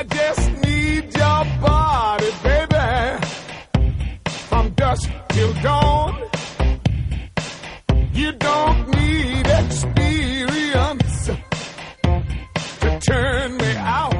[0.00, 3.26] I just need your body, baby.
[4.48, 6.14] From dusk till dawn.
[8.14, 11.30] You don't need experience
[12.80, 14.14] to turn me out.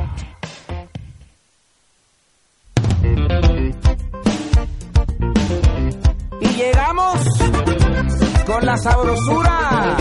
[6.43, 7.19] Y llegamos
[8.47, 9.97] con la sabrosura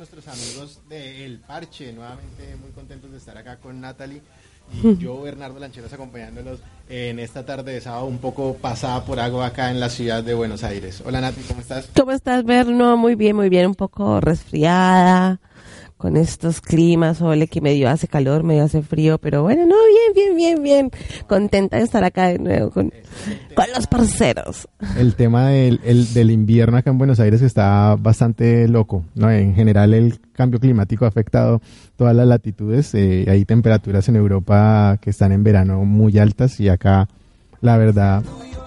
[0.00, 1.92] nuestros amigos de El Parche.
[1.92, 4.22] Nuevamente muy contentos de estar acá con Natalie
[4.82, 9.46] y yo, Bernardo Lancheros, acompañándolos en esta tarde de sábado un poco pasada por agua
[9.46, 11.02] acá en la ciudad de Buenos Aires.
[11.04, 11.88] Hola Natalie, ¿cómo estás?
[11.94, 12.96] ¿Cómo estás, Berno?
[12.96, 13.66] Muy bien, muy bien.
[13.66, 15.38] Un poco resfriada
[16.00, 17.20] con estos climas.
[17.20, 19.18] Ole, que medio hace calor, medio hace frío.
[19.18, 19.74] Pero bueno, no,
[20.14, 20.90] bien, bien, bien, bien.
[21.28, 22.90] Contenta de estar acá de nuevo con,
[23.54, 24.66] con los parceros.
[24.96, 29.04] El tema del, el- del invierno acá en Buenos Aires está bastante loco.
[29.14, 29.30] ¿no?
[29.30, 31.60] En general el cambio climático ha afectado
[31.96, 32.94] todas las latitudes.
[32.94, 37.08] Eh, hay temperaturas en Europa que están en verano muy altas y acá,
[37.60, 38.22] la verdad,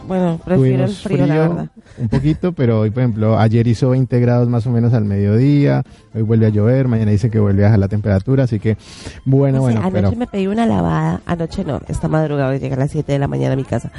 [0.07, 1.67] Bueno, prefiero el frío, la verdad.
[1.97, 5.83] un poquito, pero hoy, por ejemplo, ayer hizo 20 grados más o menos al mediodía,
[6.13, 8.77] hoy vuelve a llover, mañana dice que vuelve a bajar la temperatura, así que,
[9.25, 11.21] bueno, No sé, bueno, anoche pero me pedí una lavada.
[11.25, 13.91] Anoche no, esta madrugada llega a las 7 de la mañana a mi casa.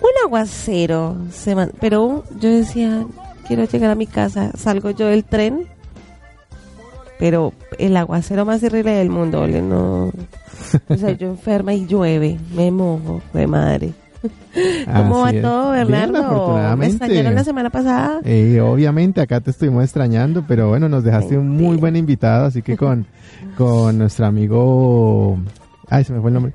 [0.00, 3.04] Un aguacero, se man- pero un- yo decía,
[3.48, 5.64] quiero llegar a mi casa, salgo yo del tren,
[7.18, 10.12] pero el aguacero más terrible del mundo, ole, no.
[10.88, 13.92] O sea, yo enferma y llueve, me mojo, de madre.
[14.86, 15.42] ¿Cómo así va es.
[15.42, 16.76] todo, Bernardo?
[16.76, 18.20] ¿Me extrañaron la semana pasada?
[18.24, 22.62] Eh, obviamente acá te estuvimos extrañando, pero bueno, nos dejaste un muy buen invitado, así
[22.62, 23.06] que con,
[23.56, 25.38] con nuestro amigo...
[25.88, 26.52] Ay, se me fue el nombre.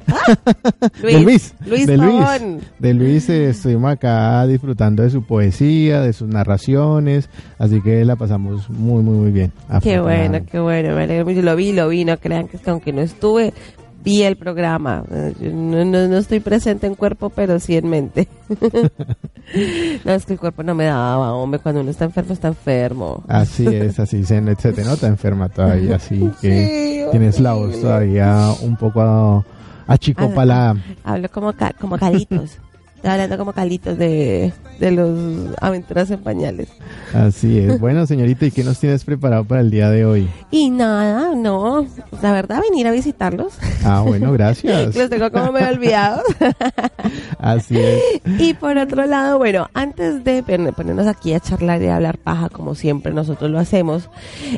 [1.01, 1.53] de Luis.
[1.65, 2.21] Luis de Luis.
[2.21, 2.59] Pavón.
[2.79, 8.17] De Luis eh, estuvimos acá disfrutando de su poesía, de sus narraciones, así que la
[8.17, 9.53] pasamos muy, muy, muy bien.
[9.81, 10.95] Qué bueno, qué bueno.
[10.95, 11.41] Me alegro mucho.
[11.43, 12.03] Lo vi, lo vi.
[12.03, 13.53] No crean que es que aunque no estuve,
[14.03, 15.03] vi el programa.
[15.39, 18.27] Yo No, no, no estoy presente en cuerpo, pero sí en mente.
[20.05, 21.59] no, es que el cuerpo no me daba, hombre.
[21.59, 23.23] Cuando uno está enfermo, está enfermo.
[23.27, 27.79] Así es, así se, se te nota enferma todavía, así que Sí, tienes la voz
[27.79, 29.45] todavía un poco
[29.87, 30.75] achicopalada.
[31.03, 32.57] Hablo como, ca- como calitos.
[33.01, 36.67] Estoy hablando como calitos de, de los aventuras en pañales.
[37.15, 37.79] Así es.
[37.79, 40.29] Bueno, señorita, ¿y qué nos tienes preparado para el día de hoy?
[40.51, 41.87] Y nada, no.
[42.21, 43.53] La verdad, venir a visitarlos.
[43.83, 44.95] Ah, bueno, gracias.
[44.95, 46.21] Los tengo como me olvidados.
[47.39, 48.21] Así es.
[48.37, 52.49] Y por otro lado, bueno, antes de ponernos aquí a charlar y a hablar paja,
[52.49, 54.11] como siempre nosotros lo hacemos,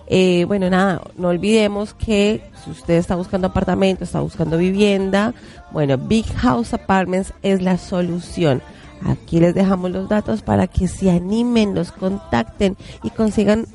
[0.07, 5.33] eh, bueno, nada, no olvidemos que si usted está buscando apartamento, está buscando vivienda,
[5.71, 8.61] bueno, Big House Apartments es la solución.
[9.05, 13.65] Aquí les dejamos los datos para que se animen, los contacten y consigan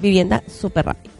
[0.00, 1.14] vivienda súper rápido.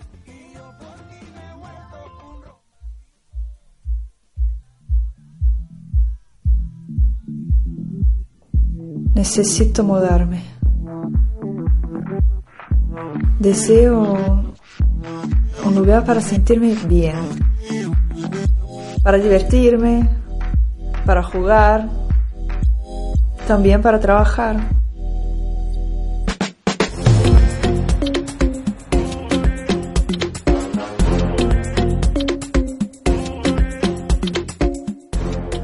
[9.14, 10.42] Necesito mudarme.
[13.40, 14.54] Deseo
[15.66, 17.28] un lugar para sentirme bien,
[19.02, 20.08] para divertirme,
[21.04, 21.88] para jugar,
[23.46, 24.56] también para trabajar.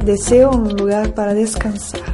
[0.05, 2.12] Deseo un lugar para descansar.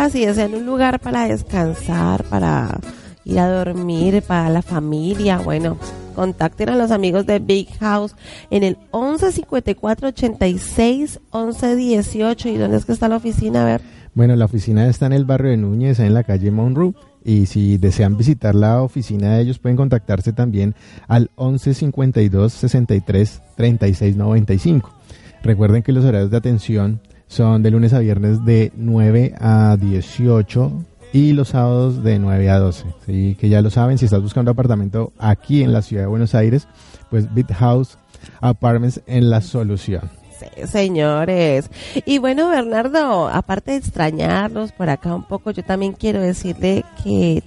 [0.00, 2.80] Bueno, y desean un lugar para descansar, para
[3.26, 5.76] ir a dormir, para la familia, bueno,
[6.14, 8.16] contacten a los amigos de Big House
[8.50, 12.48] en el 11 54 86 11 18.
[12.48, 13.60] ¿Y dónde es que está la oficina?
[13.60, 13.82] A ver.
[14.14, 16.94] Bueno, la oficina está en el barrio de Núñez, en la calle Monroe.
[17.22, 20.74] Y si desean visitar la oficina de ellos, pueden contactarse también
[21.08, 24.94] al 11 52 63 36 95.
[25.42, 27.00] Recuerden que los horarios de atención
[27.30, 32.58] son de lunes a viernes de 9 a 18 y los sábados de 9 a
[32.58, 32.86] 12.
[33.02, 36.34] Así que ya lo saben, si estás buscando apartamento aquí en la ciudad de Buenos
[36.34, 36.66] Aires,
[37.08, 37.98] pues Big House
[38.40, 40.10] Apartments en la solución.
[40.40, 41.70] Sí, señores.
[42.04, 47.44] Y bueno, Bernardo, aparte de extrañarnos por acá un poco, yo también quiero decirle que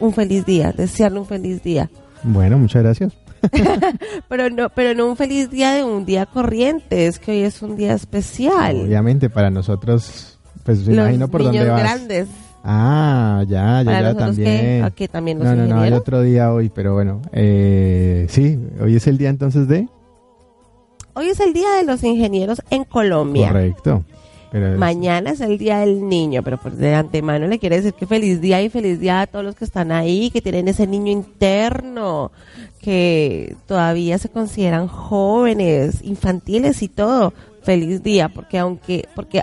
[0.00, 1.88] un feliz día, desearle un feliz día.
[2.24, 3.12] Bueno, muchas gracias.
[4.28, 7.62] Pero no, pero no un feliz día de un día corriente, es que hoy es
[7.62, 8.76] un día especial.
[8.82, 11.82] Obviamente para nosotros, pues Los imagino por dónde niños vas.
[11.82, 12.28] grandes.
[12.64, 14.82] Ah, ya, ya, ya también.
[14.84, 16.00] ¿A qué también los no, no, no, hay ingenieros?
[16.00, 19.88] otro día hoy, pero bueno, eh, sí, hoy es el día entonces de...
[21.14, 23.48] Hoy es el día de los ingenieros en Colombia.
[23.48, 24.04] Correcto.
[24.52, 27.94] Pero es- Mañana es el día del niño, pero por de antemano le quiere decir
[27.94, 30.86] que feliz día y feliz día a todos los que están ahí, que tienen ese
[30.86, 32.32] niño interno,
[32.86, 37.32] que todavía se consideran jóvenes, infantiles y todo.
[37.64, 39.42] Feliz día, porque aunque, porque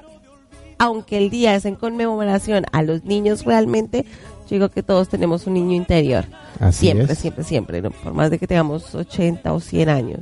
[0.77, 4.05] aunque el día es en conmemoración a los niños realmente,
[4.49, 6.23] yo digo que todos tenemos un niño interior.
[6.57, 7.19] Así siempre, es.
[7.19, 7.91] siempre, siempre, ¿no?
[7.91, 10.19] por más de que tengamos 80 o 100 años.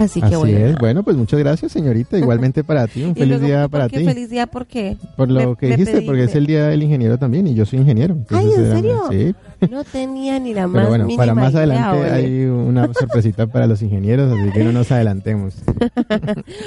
[0.00, 0.58] Así que Así bueno.
[0.66, 0.76] es.
[0.78, 2.18] Bueno, pues muchas gracias, señorita.
[2.18, 3.04] Igualmente para ti.
[3.04, 4.04] Un feliz luego, día ¿por para qué ti.
[4.06, 4.96] Feliz día, ¿por qué?
[5.16, 7.78] Por lo Me- que dijiste, porque es el día del ingeniero también y yo soy
[7.80, 8.16] ingeniero.
[8.30, 9.02] Ay, ¿en era- serio?
[9.10, 9.34] Sí.
[9.68, 13.66] No tenía ni la más Pero bueno, mínima para más adelante hay una sorpresita para
[13.66, 15.54] los ingenieros, así que no nos adelantemos.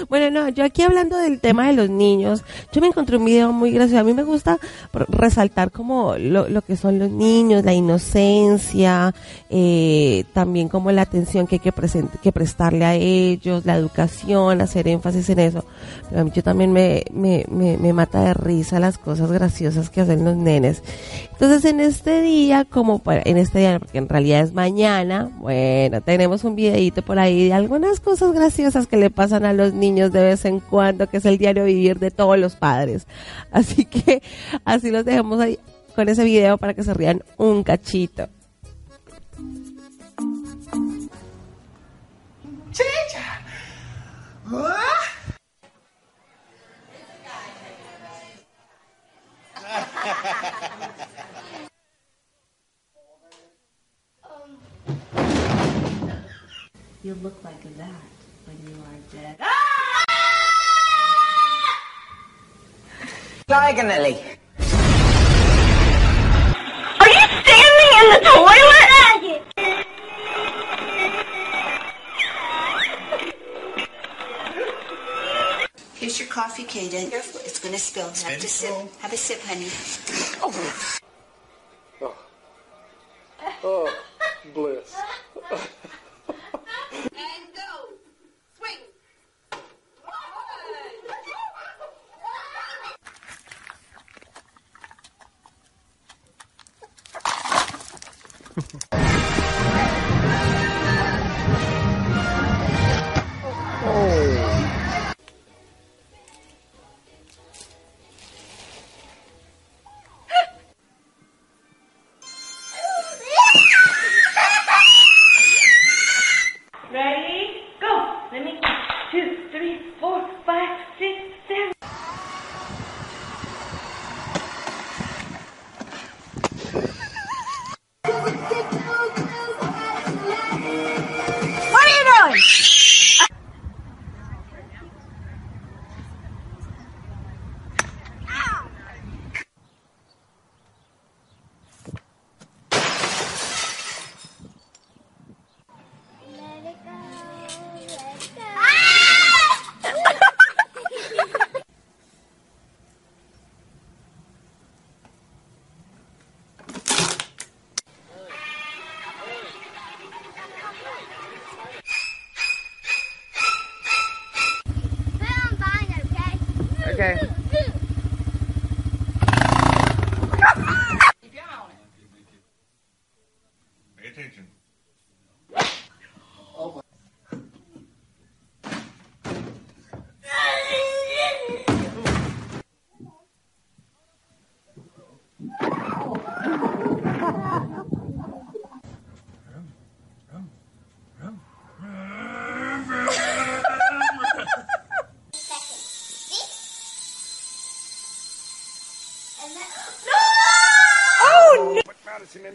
[0.09, 3.51] Bueno, no, yo aquí hablando del tema de los niños, yo me encontré un video
[3.51, 3.99] muy gracioso.
[4.01, 4.57] A mí me gusta
[5.09, 9.13] resaltar como lo, lo que son los niños, la inocencia,
[9.49, 14.61] eh, también como la atención que hay que, presen- que prestarle a ellos, la educación,
[14.61, 15.65] hacer énfasis en eso.
[16.09, 19.89] Pero a mí yo también me, me, me, me mata de risa las cosas graciosas
[19.89, 20.83] que hacen los nenes.
[21.31, 26.01] Entonces en este día, como para, en este día, porque en realidad es mañana, bueno,
[26.01, 30.11] tenemos un videito por ahí de algunas cosas graciosas que le pasan a los niños
[30.11, 33.07] de vez en cuando, que es el diario vivir de todos los padres.
[33.51, 34.21] Así que
[34.65, 35.57] así los dejamos ahí
[35.95, 38.27] con ese video para que se rían un cachito.
[57.03, 58.01] You look like that
[58.45, 59.35] when you are dead.
[59.41, 60.05] Ah!
[63.45, 64.23] Diagonally.
[67.01, 68.87] Are you standing in the toilet?
[75.95, 77.11] Here's your coffee, Kaden.
[77.11, 78.07] It's gonna spill.
[78.07, 78.71] Have a sip.
[79.01, 79.67] Have a sip, honey.
[80.41, 80.53] Oh.
[83.65, 83.93] Oh,
[84.53, 84.95] bliss.
[87.03, 87.89] And go.
[88.57, 88.79] Swing.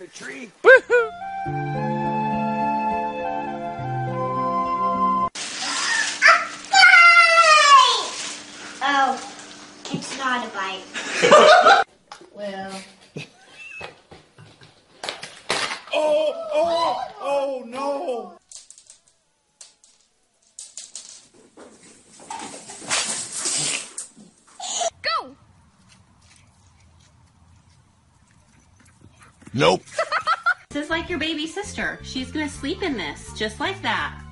[0.08, 0.50] Madison in the tree.
[8.80, 9.20] Oh,
[9.90, 11.84] it's not a bite.
[12.34, 12.80] Well,
[15.92, 18.38] Oh, oh, oh no.
[29.54, 29.82] Nope.
[30.70, 31.98] This is like your baby sister.
[32.02, 34.27] She's gonna sleep in this, just like that.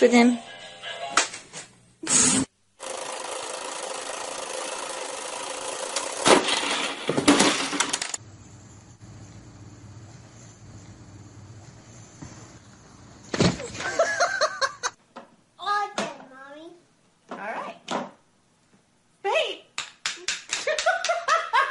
[0.00, 0.38] Gotta dance with him.
[15.58, 16.72] All good, mommy.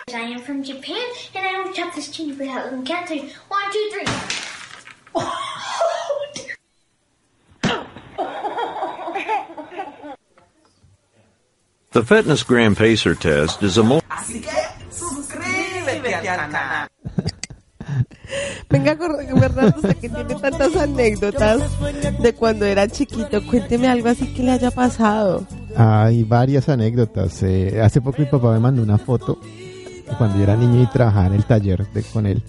[0.10, 3.30] I am from Japan, and I don't chop this cheese without them counting.
[3.48, 4.37] One, two, three.
[11.98, 14.52] The Fitness Gram Pacer test is a more Así que
[14.92, 16.88] suscríbete al canal.
[18.70, 21.60] Venga, Bernardo, usted que tiene tantas anécdotas
[22.22, 25.48] de cuando era chiquito, cuénteme algo así que le haya pasado.
[25.76, 27.42] Hay varias anécdotas.
[27.42, 29.40] Eh, hace poco mi papá me mandó una foto
[30.20, 32.44] cuando yo era niño y trabajaba en el taller de, con él.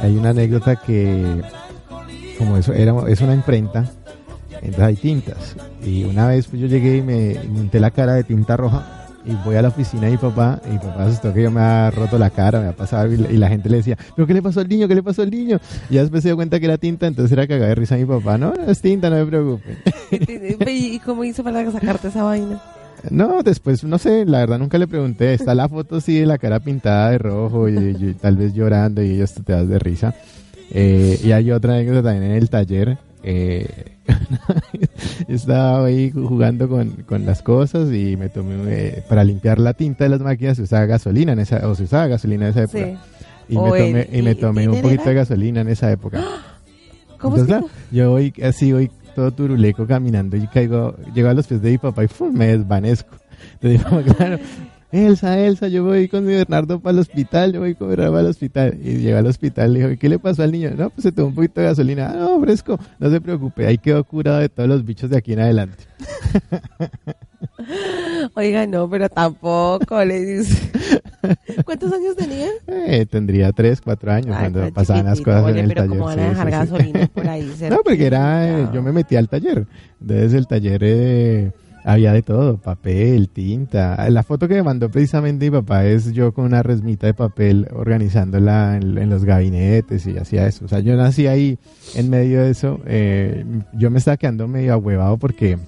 [0.00, 1.42] Hay una anécdota que,
[2.38, 3.84] como eso era, es una imprenta,
[4.62, 5.56] entonces hay tintas.
[5.84, 9.34] Y una vez pues, yo llegué y me monté la cara de tinta roja y
[9.44, 11.90] voy a la oficina de mi papá y mi papá asustó que yo me había
[11.90, 14.34] roto la cara, me había pasado y la, y la gente le decía, ¿pero qué
[14.34, 14.88] le pasó al niño?
[14.88, 15.60] ¿Qué le pasó al niño?
[15.90, 18.04] Y ya después se dio cuenta que era tinta, entonces era cagada de risa mi
[18.04, 18.38] papá.
[18.38, 19.76] No, no es tinta, no me preocupe.
[20.70, 22.60] ¿Y cómo hizo para sacarte esa vaina?
[23.10, 25.34] No, después, no sé, la verdad nunca le pregunté.
[25.34, 29.02] Está la foto, sí, de la cara pintada de rojo y, y tal vez llorando
[29.02, 30.14] y ellos te das de risa.
[30.70, 32.98] Eh, y hay otra anécdota también en el taller.
[33.22, 33.66] Eh,
[35.28, 40.04] estaba ahí jugando con, con las cosas y me tomé, eh, para limpiar la tinta
[40.04, 42.84] de las máquinas se usaba gasolina en esa, o se usaba gasolina en esa época.
[42.86, 42.96] Sí.
[43.48, 46.22] Y, me tomé, el- y me tomé ¿y un poquito de gasolina en esa época.
[47.18, 51.60] ¿Cómo Entonces, yo voy así, voy todo turuleco caminando y caigo, llego a los pies
[51.62, 52.32] de mi papá y ¡fum!
[52.34, 53.16] me desvanezco.
[53.60, 54.38] Entonces, claro,
[54.92, 58.24] Elsa, Elsa, yo voy con mi Bernardo para el hospital, yo voy con Bernardo para
[58.24, 58.78] el hospital.
[58.82, 60.70] Y llegó al hospital, le dijo, ¿qué le pasó al niño?
[60.76, 62.10] No, pues se tomó un poquito de gasolina.
[62.10, 65.32] Ah, no, fresco, no se preocupe, ahí quedó curado de todos los bichos de aquí
[65.32, 65.84] en adelante.
[68.34, 70.70] Oiga, no, pero tampoco le dice.
[71.64, 72.48] ¿Cuántos años tenía?
[72.66, 75.98] Eh, tendría tres, cuatro años Ay, cuando pasaban las cosas en el pero taller.
[75.98, 76.58] ¿cómo van a dejar sí, sí.
[76.58, 79.66] gasolina por ahí no, porque era, eh, yo me metí al taller.
[80.00, 81.52] Entonces el taller eh,
[81.84, 84.08] había de todo, papel, tinta.
[84.10, 87.66] La foto que me mandó precisamente mi papá es yo con una resmita de papel
[87.72, 90.64] organizándola en, en los gabinetes y hacía eso.
[90.64, 91.58] O sea, yo nací ahí
[91.94, 92.80] en medio de eso.
[92.86, 95.58] eh, yo me estaba quedando medio ahuevado porque...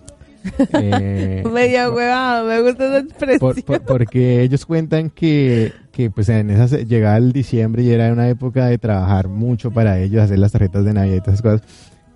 [0.73, 3.38] eh, Media huevada, me gusta esa expresión.
[3.40, 8.12] por- por- porque ellos cuentan que, que pues en esas llegaba el diciembre y era
[8.12, 11.42] una época de trabajar mucho para ellos, hacer las tarjetas de Navidad y todas esas
[11.42, 11.62] cosas.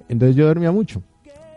[0.09, 1.03] Entonces yo dormía mucho.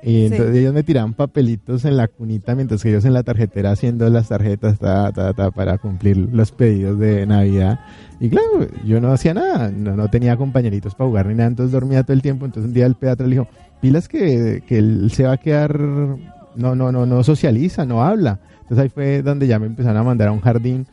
[0.04, 0.34] Y Sí.
[0.34, 4.10] entonces ellos me tiraban papelitos en la cunita mientras que ellos en la tarjetera haciendo
[4.10, 7.80] las tarjetas ta, ta, ta, para cumplir los pedidos de Navidad.
[8.20, 11.72] Y claro, yo no hacía nada, no, no tenía compañeritos para jugar ni nada, entonces
[11.72, 12.46] dormía todo el tiempo.
[12.46, 13.48] Entonces un día el pediatra le dijo,
[13.80, 18.40] pilas que, que él se va a quedar, no, no, no, no socializa, no habla.
[18.62, 20.88] Entonces ahí fue donde ya me empezaron a mandar a un jardín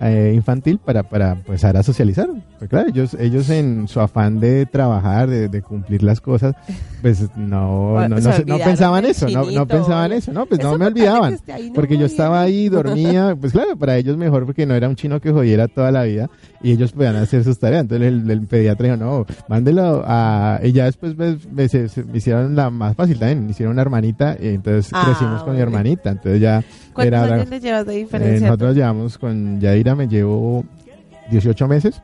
[0.00, 2.28] eh, infantil para, para empezar a socializar.
[2.58, 6.54] Pues claro, ellos, ellos en su afán de trabajar, de, de cumplir las cosas,
[7.02, 10.72] pues no, no, no, se no pensaban eso, no, no pensaban eso, no, pues Eso
[10.72, 11.38] no me olvidaban.
[11.74, 15.20] Porque yo estaba ahí, dormía, pues claro, para ellos mejor porque no era un chino
[15.20, 16.28] que jodiera toda la vida
[16.62, 17.82] y ellos podían hacer sus tareas.
[17.82, 20.58] Entonces el, el pediatra dijo, no, mándelo a...
[20.62, 23.82] Y ya después me, me- se- me hicieron la más fácil también, me hicieron una
[23.82, 26.10] hermanita y entonces Ah, crecimos con mi hermanita.
[26.10, 27.34] Entonces ya ¿Cuántos era...
[27.34, 28.46] años le llevas de eh, diferencia?
[28.46, 29.60] nosotros llevamos con
[29.94, 30.64] Me llevo
[31.30, 32.00] 18 meses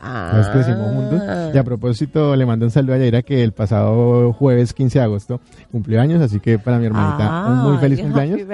[0.00, 1.22] Nos crecimos juntos.
[1.54, 5.04] Y a propósito, le mando un saludo a Yaira que el pasado jueves 15 de
[5.04, 5.40] agosto
[5.72, 8.40] cumplió años, así que para mi hermanita un muy feliz cumpleaños.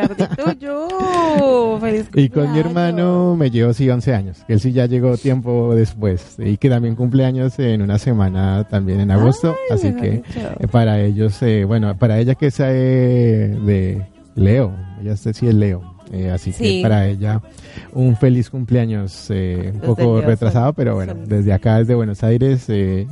[2.15, 5.75] Y con mi hermano me llevo sí 11 años, que él sí ya llegó tiempo
[5.75, 10.41] después y que también cumpleaños en una semana también en agosto, Ay, así que dicho.
[10.61, 15.55] eh, para ellos, eh, bueno, para ella que es eh, de Leo, ella sí es
[15.55, 16.63] Leo, eh, así Sí.
[16.77, 17.41] que para ella
[17.93, 22.23] un feliz cumpleaños, eh, un poco retrasado, son- pero bueno, son- desde acá, desde Buenos
[22.23, 23.07] Aires, eh,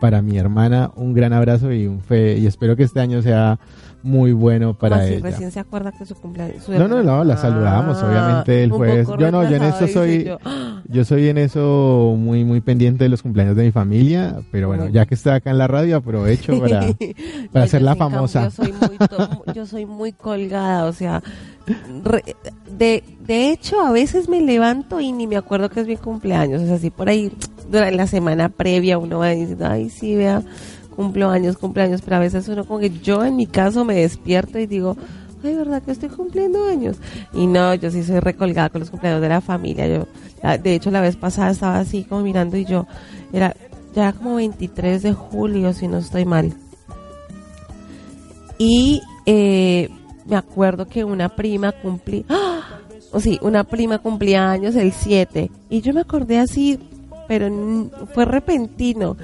[0.00, 3.58] para mi hermana un gran abrazo y un fe, y espero que este año sea
[4.04, 5.14] muy bueno para ¿Cómo así?
[5.14, 5.30] ella.
[5.30, 6.62] Recién se acuerda que su cumpleaños.
[6.62, 9.08] su No, no, no, la saludamos, Ah, obviamente, el jueves.
[9.18, 10.38] Yo no, yo en eso soy, yo.
[10.44, 10.82] ¡Ah!
[10.86, 14.88] yo soy en eso muy, muy pendiente de los cumpleaños de mi familia, pero bueno,
[14.88, 16.80] ya que estoy acá en la radio, aprovecho para,
[17.52, 18.50] para yo ser la sí, en cambio, famosa.
[18.50, 21.22] soy muy to- yo soy muy colgada, o sea,
[22.04, 22.36] re-
[22.70, 26.62] de, de hecho a veces me levanto y ni me acuerdo que es mi cumpleaños,
[26.62, 27.32] o sea, así por ahí
[27.70, 30.42] durante la semana previa uno va diciendo, ay, sí, vea,
[30.94, 34.66] cumpleaños, cumpleaños, pero a veces uno como que yo en mi caso me despierto y
[34.66, 34.96] digo,
[35.42, 36.96] ay, ¿verdad que estoy cumpliendo años?
[37.32, 40.06] Y no, yo sí soy recolgada con los cumpleaños de la familia, yo,
[40.62, 42.86] de hecho la vez pasada estaba así como mirando y yo,
[43.32, 43.54] era
[43.94, 46.54] ya como 23 de julio, si no estoy mal.
[48.58, 49.88] Y eh,
[50.26, 52.80] me acuerdo que una prima cumplí, ¡Ah!
[53.12, 55.50] o sí, una prima cumplía años el 7.
[55.70, 56.78] Y yo me acordé así,
[57.28, 57.48] pero
[58.12, 59.16] fue repentino.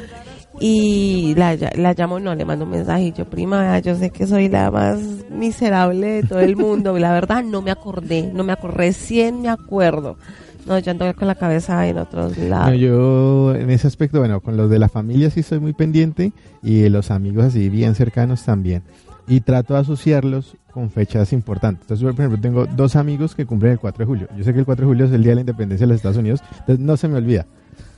[0.62, 3.04] Y la, la llamo, no, le mando un mensaje.
[3.04, 5.00] Y yo, prima, yo sé que soy la más
[5.30, 6.98] miserable de todo el mundo.
[6.98, 10.18] La verdad, no me acordé, no me acordé, recién me acuerdo.
[10.66, 12.68] No, yo ando con la cabeza en otros lados.
[12.68, 16.32] No, yo en ese aspecto, bueno, con los de la familia sí soy muy pendiente
[16.62, 18.82] y los amigos así bien cercanos también.
[19.26, 21.82] Y trato de asociarlos con fechas importantes.
[21.82, 24.28] Entonces, yo, por ejemplo, tengo dos amigos que cumplen el 4 de julio.
[24.36, 25.96] Yo sé que el 4 de julio es el Día de la Independencia de los
[25.96, 27.46] Estados Unidos, entonces no se me olvida.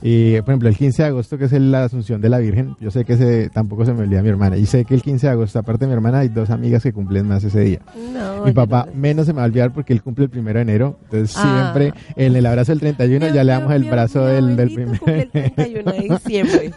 [0.01, 2.91] Y, por ejemplo, el 15 de agosto, que es la Asunción de la Virgen, yo
[2.91, 4.57] sé que ese tampoco se me olvida mi hermana.
[4.57, 6.91] Y sé que el 15 de agosto, aparte de mi hermana, hay dos amigas que
[6.91, 7.79] cumplen más ese día.
[8.13, 10.57] No, mi papá no- menos se me va a olvidar porque él cumple el primero
[10.59, 10.99] de enero.
[11.05, 11.71] Entonces, Ah.
[11.73, 15.21] siempre en el abrazo del 31 ya le damos el brazo del, del bendito, primero.
[15.23, 16.73] el 31 de diciembre.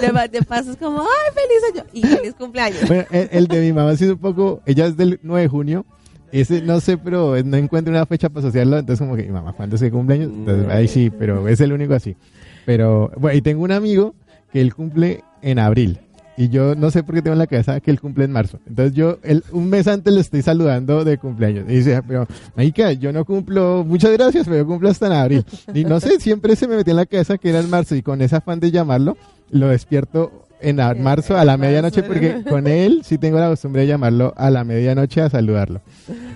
[0.00, 2.86] De, de paso es como, ay, feliz año y feliz cumpleaños.
[2.88, 5.48] Bueno, el, el de mi mamá ha sido un poco, ella es del 9 de
[5.48, 5.84] junio,
[6.32, 9.76] ese no sé, pero no encuentro una fecha para asociarlo, entonces como que, mamá, ¿cuándo
[9.76, 10.30] es el cumpleaños?
[10.32, 12.16] Entonces ahí sí, pero es el único así.
[12.64, 14.14] Pero, bueno, y tengo un amigo
[14.52, 16.00] que él cumple en abril.
[16.38, 18.60] Y yo no sé por qué tengo en la cabeza que él cumple en marzo.
[18.66, 21.64] Entonces yo el, un mes antes le estoy saludando de cumpleaños.
[21.68, 25.44] Y dice, pero, Maika, yo no cumplo, muchas gracias, pero yo cumplo hasta en abril.
[25.72, 27.94] Y no sé, siempre se me metió en la cabeza que era en marzo.
[27.96, 29.16] Y con ese afán de llamarlo,
[29.50, 33.88] lo despierto en marzo a la medianoche porque con él sí tengo la costumbre de
[33.88, 35.80] llamarlo a la medianoche a saludarlo.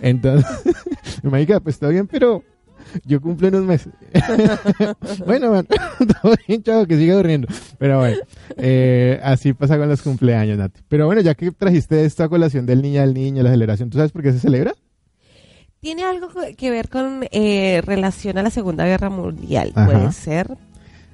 [0.03, 0.47] Entonces,
[1.23, 2.43] Maika, pues todo bien, pero
[3.05, 3.89] yo cumplo en un mes.
[5.27, 5.63] bueno,
[6.23, 7.49] todo bien, chavo, que siga durmiendo.
[7.79, 8.17] Pero bueno,
[8.57, 10.81] eh, así pasa con los cumpleaños, Nati.
[10.89, 14.13] Pero bueno, ya que trajiste esta colación del niño al niño, la celebración, ¿tú sabes
[14.13, 14.75] por qué se celebra?
[15.81, 19.87] Tiene algo que- que ver con eh, relación a la Segunda Guerra Mundial, Ajá.
[19.87, 20.49] puede ser.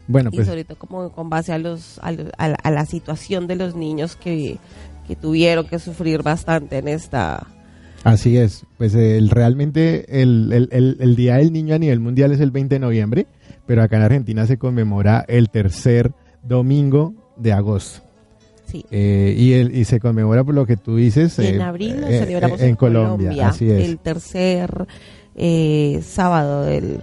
[0.08, 2.70] Bueno, y pues sobre todo como con base a los a, los- a la, a
[2.70, 4.58] la situación de los niños que,
[5.08, 7.46] que tuvieron que sufrir bastante en esta
[8.04, 8.64] así es.
[8.78, 12.50] Pues el, realmente el, el- el- el Día del Niño a nivel mundial es el
[12.52, 13.26] 20 de noviembre,
[13.66, 16.12] pero acá en Argentina se conmemora el tercer
[16.44, 18.02] domingo de agosto.
[18.66, 18.84] Sí.
[18.90, 21.38] Eh, y, el, y se conmemora por lo que tú dices.
[21.38, 23.84] en eh, abril lo eh, celebramos eh, en, Colombia, Así es.
[23.84, 24.86] el tercer
[26.02, 27.00] sábado del,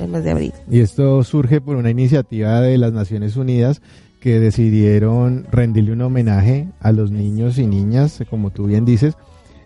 [0.00, 0.52] del mes de abril.
[0.70, 3.80] Y esto surge por una iniciativa de las Naciones Unidas
[4.20, 9.14] que decidieron rendirle un homenaje a los niños y niñas, como tú bien dices,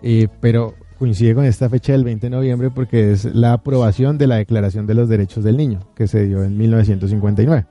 [0.03, 4.29] eh, pero coincide con esta fecha del 20 de noviembre porque es la aprobación de
[4.29, 7.67] la Declaración de los Derechos del Niño, que se dio en 1959.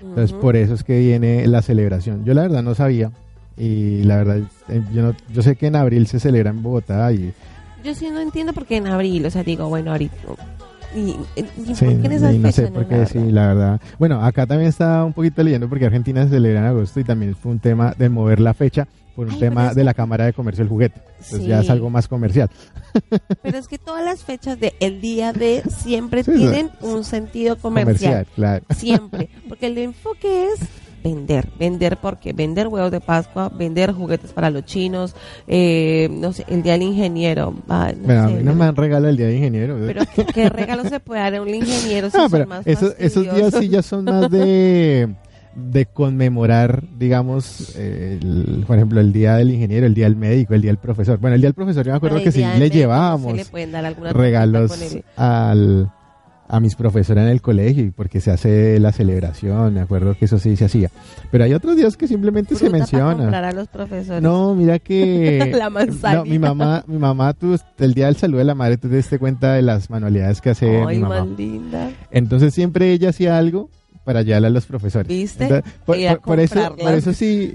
[0.00, 0.40] Entonces, Ujú.
[0.40, 2.24] por eso es que viene la celebración.
[2.24, 3.12] Yo la verdad no sabía
[3.56, 7.12] y la verdad, eh, yo, no- yo sé que en abril se celebra en Bogotá
[7.12, 7.32] y
[7.84, 10.16] Yo sí no entiendo por qué en abril, o sea, digo, bueno, ahorita.
[10.94, 13.32] Y, y Sí, por qué en esa y no sé por qué, sí, verdad.
[13.32, 13.80] la verdad.
[13.98, 17.34] Bueno, acá también estaba un poquito leyendo porque Argentina se celebra en agosto y también
[17.34, 20.24] fue un tema de mover la fecha por un Ay, tema es de la Cámara
[20.24, 21.00] de Comercio del Juguete.
[21.22, 22.50] Entonces ya es algo más comercial.
[23.42, 27.56] Pero es que todas las fechas de el día de siempre Sí, tienen un sentido
[27.56, 28.26] comercial.
[28.34, 28.64] claro.
[28.74, 29.28] Siempre.
[29.48, 30.60] Porque el enfoque es
[31.04, 31.48] vender.
[31.58, 35.14] Vender porque vender huevos de Pascua, vender juguetes para los chinos,
[35.46, 37.54] eh, no sé, el día del ingeniero.
[37.68, 39.76] ah, no Bueno, a mí no me han regalado el Día de Ingeniero.
[39.86, 42.94] Pero ¿qué, qué regalo se puede dar a un ingeniero si son pero más esos,
[42.98, 45.14] esos días sí ya son más de,
[45.54, 50.54] de conmemorar, digamos, eh, el- por ejemplo, el Día del Ingeniero, el Día del Médico,
[50.54, 51.18] el Día del Profesor.
[51.18, 53.50] Bueno, el Día del Profesor yo me acuerdo que sí del le no llevábamos
[54.12, 54.72] regalos
[55.16, 55.90] al,
[56.54, 60.26] a mis profesores en el colegio y porque se hace la celebración, me acuerdo que
[60.26, 60.90] eso sí se hacía.
[61.30, 63.48] Pero hay otros días que simplemente se Fruta para menciona.
[63.48, 64.22] a los profesores.
[64.22, 66.18] No, mira que La manzanilla.
[66.18, 68.96] no, mi mamá, mi mamá tú el día del saludo de la madre tú te
[68.96, 71.24] diste cuenta de las manualidades que hace Ay, mi mamá.
[71.24, 71.90] más linda.
[72.10, 73.68] Entonces siempre ella hacía algo
[74.04, 75.08] para llevarle a los profesores.
[75.08, 75.44] ¿Viste?
[75.44, 77.54] Entonces, por, Ella por- por eso, por eso sí,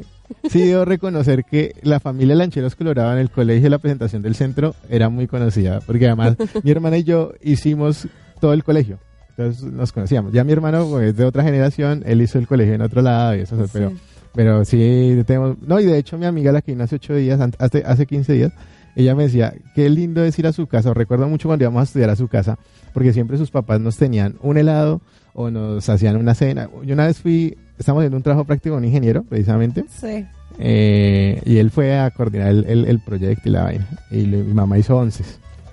[0.49, 4.75] sí debo reconocer que la familia Lancheros Colorado en el colegio la presentación del centro
[4.89, 8.07] era muy conocida, porque además mi hermana y yo hicimos
[8.39, 8.97] todo el colegio.
[9.29, 10.33] Entonces nos conocíamos.
[10.33, 13.35] Ya mi hermano pues, es de otra generación, él hizo el colegio en otro lado
[13.35, 13.93] y eso, pero,
[14.33, 15.57] pero sí tenemos...
[15.65, 18.05] No, y de hecho mi amiga la que vino hace ocho días, ant- hace, hace
[18.05, 18.51] 15 días,
[18.97, 20.93] ella me decía, qué lindo es ir a su casa.
[20.93, 22.57] Recuerdo mucho cuando íbamos a estudiar a su casa,
[22.93, 24.99] porque siempre sus papás nos tenían un helado
[25.33, 26.69] o nos hacían una cena.
[26.83, 30.25] Yo una vez fui, estamos en un trabajo práctico con un ingeniero, precisamente, Sí.
[30.57, 33.87] eh, y él fue a coordinar el, el- el proyecto y la vaina.
[34.11, 35.23] Y mi mamá hizo once.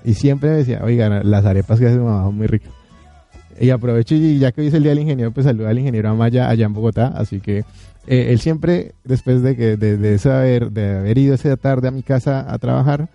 [0.06, 2.70] Y siempre me decía, oiga, las arepas que hace mi mamá son muy ricas.
[3.58, 6.10] Y aprovecho y ya que hoy es el día del ingeniero, pues saluda al ingeniero
[6.10, 7.08] Amaya allá en Bogotá.
[7.08, 7.64] Así que
[8.06, 12.04] eh, él siempre, después de que de, de de haber ido esa tarde a mi
[12.04, 13.08] casa a trabajar,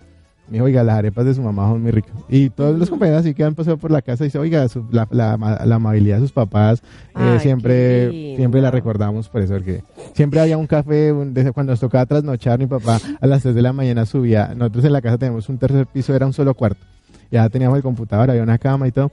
[0.48, 2.12] me dijo, oiga, las arepas de su mamá son muy ricas.
[2.28, 4.84] Y todos los compañeros así que han pasado por la casa y dice, oiga, su-
[4.90, 9.54] la, la, la amabilidad de sus papás, eh, Ay, siempre, siempre la recordamos por eso,
[9.54, 9.82] porque
[10.14, 13.54] siempre había un café, un- desde cuando nos tocaba trasnochar, mi papá a las 3
[13.54, 16.52] de la mañana subía, nosotros en la casa tenemos un tercer piso, era un solo
[16.54, 16.84] cuarto,
[17.30, 19.10] ya teníamos el computador, había una cama y todo,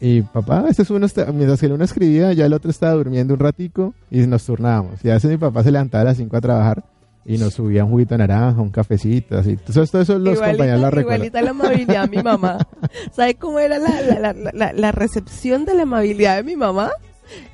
[0.00, 2.92] y papá, este es uno, está- mientras que el uno escribía, ya el otro estaba
[2.92, 6.16] durmiendo un ratico y nos turnábamos, y a veces mi papá se levantaba a las
[6.18, 6.84] 5 a trabajar,
[7.26, 9.50] y nos subía un juguito de naranja, un cafecito, así.
[9.50, 11.26] Entonces, todo eso los compañeros lo recuerdan.
[11.26, 12.58] igualita la amabilidad de mi mamá.
[13.12, 16.90] ¿Sabe cómo era la, la, la, la, la recepción de la amabilidad de mi mamá?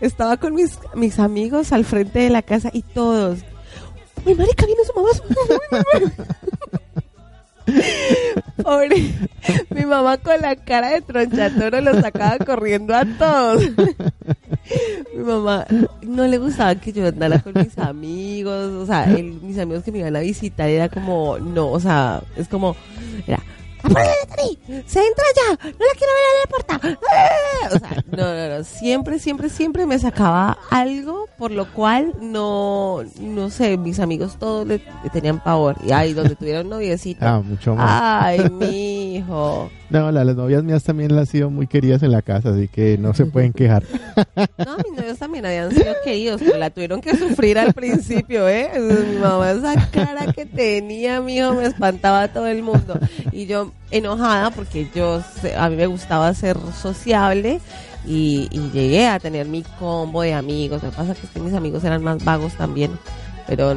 [0.00, 3.38] Estaba con mis, mis amigos al frente de la casa y todos.
[4.26, 5.10] ¡Ay, marica, viene su mamá!
[7.70, 8.44] su mamá".
[8.62, 8.96] Pobre,
[9.70, 13.62] mi mamá con la cara de tronchatoro lo sacaba corriendo a todos.
[15.16, 15.66] Mi mamá
[16.02, 19.98] no le gustaba que yo andara con mis amigos, o sea, mis amigos que me
[19.98, 22.76] iban a visitar era como, no, o sea, es como,
[23.26, 23.42] era,
[23.82, 25.58] ¡Se entra ya!
[25.64, 26.80] ¡No la quiero ver en la puerta!
[27.10, 27.68] ¡Ah!
[27.74, 33.02] O sea, no, no, no, siempre, siempre, siempre me sacaba algo por lo cual no,
[33.18, 35.76] no sé, mis amigos todos le, le tenían pavor.
[35.84, 37.24] Y ahí donde tuvieron noviecito.
[37.26, 38.02] Ah, mucho más.
[38.02, 39.70] Ay, mi hijo.
[39.88, 42.68] No, la- las novias mías también las han sido muy queridas en la casa, así
[42.68, 43.82] que no se pueden quejar.
[44.58, 48.70] No, mis novios también habían sido queridos, pero la tuvieron que sufrir al principio, ¿eh?
[48.78, 52.98] Mi mamá, esa cara que tenía, mijo, me espantaba a todo el mundo.
[53.32, 55.22] Y yo enojada porque yo,
[55.56, 57.60] a mí me gustaba ser sociable
[58.06, 60.82] y, llegué a tener mi combo de amigos.
[60.82, 62.98] Lo que pasa es que mis amigos eran más vagos también.
[63.46, 63.76] Pero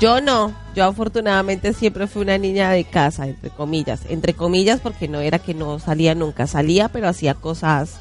[0.00, 4.00] yo no, yo afortunadamente siempre fui una niña de casa, entre comillas.
[4.08, 8.00] Entre comillas porque no era que no salía nunca, salía, pero hacía cosas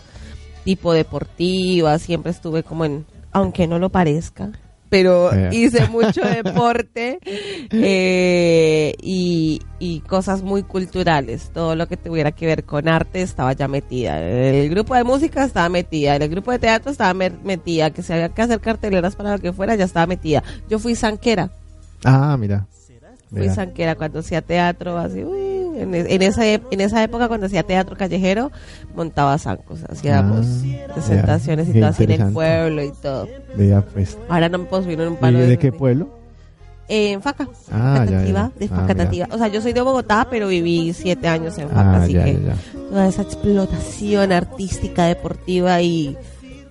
[0.64, 4.52] tipo deportiva, siempre estuve como en, aunque no lo parezca,
[4.92, 7.18] pero hice mucho deporte
[7.72, 13.54] eh, y, y cosas muy culturales, todo lo que tuviera que ver con arte estaba
[13.54, 17.90] ya metida, el grupo de música estaba metida, el grupo de teatro estaba me- metida,
[17.92, 20.44] que se había que hacer carteleras para lo que fuera, ya estaba metida.
[20.70, 21.50] Yo fui zanquera,
[22.04, 22.68] Ah, mira.
[23.30, 23.56] fui Mira.
[23.56, 25.51] zanquera cuando hacía teatro, así, uy,
[25.82, 28.52] en, e- en esa, en esa época cuando hacía teatro callejero,
[28.96, 30.46] montaba zancos, hacíamos
[30.88, 33.28] Ah, presentaciones ya, y todo así en el pueblo y todo.
[33.56, 34.18] Vea, pues.
[34.30, 36.20] Ahora no me puedo subir en un ¿Y palo de qué pueblo?
[36.88, 38.52] En Faca, Ah, ya, ya.
[38.60, 39.28] de Ah, Facatativa.
[39.32, 42.26] o sea, yo soy de Bogotá, pero viví siete años en Faca, Ah, así ya,
[42.26, 42.56] que ya, ya.
[42.90, 46.18] toda esa explotación artística, deportiva y,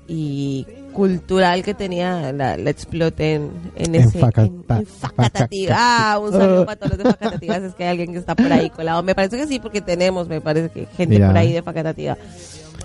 [0.07, 0.66] y
[1.00, 4.18] cultural que tenía, la, la exploté en, en En ese...
[4.20, 5.74] Facata- en- Facatativa.
[5.78, 8.52] Ah, un saludo para todos los de Facatativa, es que hay alguien que está por
[8.52, 9.02] ahí colado.
[9.02, 12.16] Me parece que sí, porque tenemos, me parece que gente por ahí de Facatativa.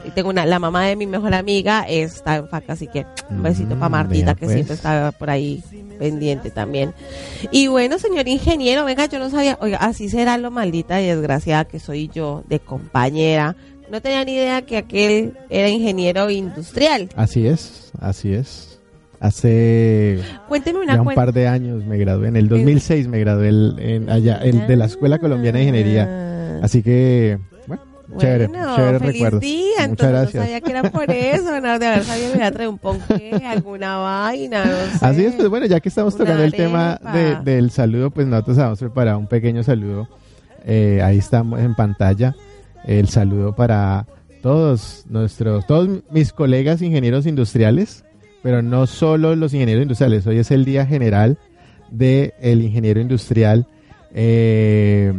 [0.06, 3.42] Y tengo una, la mamá de mi mejor amiga está en Faca, así que un
[3.42, 4.54] besito para Mm, Martita, que pues.
[4.54, 5.64] siempre está por ahí
[5.98, 6.94] pendiente también.
[7.52, 11.66] Y bueno, señor ingeniero, venga, yo no sabía, oiga, así será lo maldita y desgraciada
[11.66, 13.56] que soy yo de compañera.
[13.92, 17.10] No tenía ni idea que aquel era ingeniero industrial.
[17.16, 18.80] Así es, así es.
[19.20, 21.22] Hace Cuénteme una ya un cuenta.
[21.26, 22.28] par de años me gradué.
[22.28, 26.60] En el 2006 me gradué el- en, allá, el, de la Escuela Colombiana de Ingeniería.
[26.62, 27.84] Así que, bueno,
[28.18, 28.50] chévere, Ah.
[28.50, 29.40] Bueno, chévere feliz recuerdo.
[29.40, 30.36] día, Muchas entonces gracias.
[30.36, 33.98] no sabía que era por eso, no, de haber sabido me traído un ponqué, alguna
[33.98, 35.06] vaina, no sé.
[35.06, 38.58] Así es, pues bueno, ya que estamos tocando el tema de- del saludo, pues nosotros
[38.58, 40.08] hemos preparado un pequeño saludo.
[40.66, 42.36] Eh, ahí estamos en pantalla.
[42.86, 44.06] El saludo para
[44.42, 48.06] todos nuestros, todos mis colegas ingenieros industriales,
[48.44, 50.28] pero no solo los ingenieros industriales.
[50.28, 51.40] Hoy es el día general
[51.90, 53.68] del ingeniero industrial
[54.14, 55.12] eh,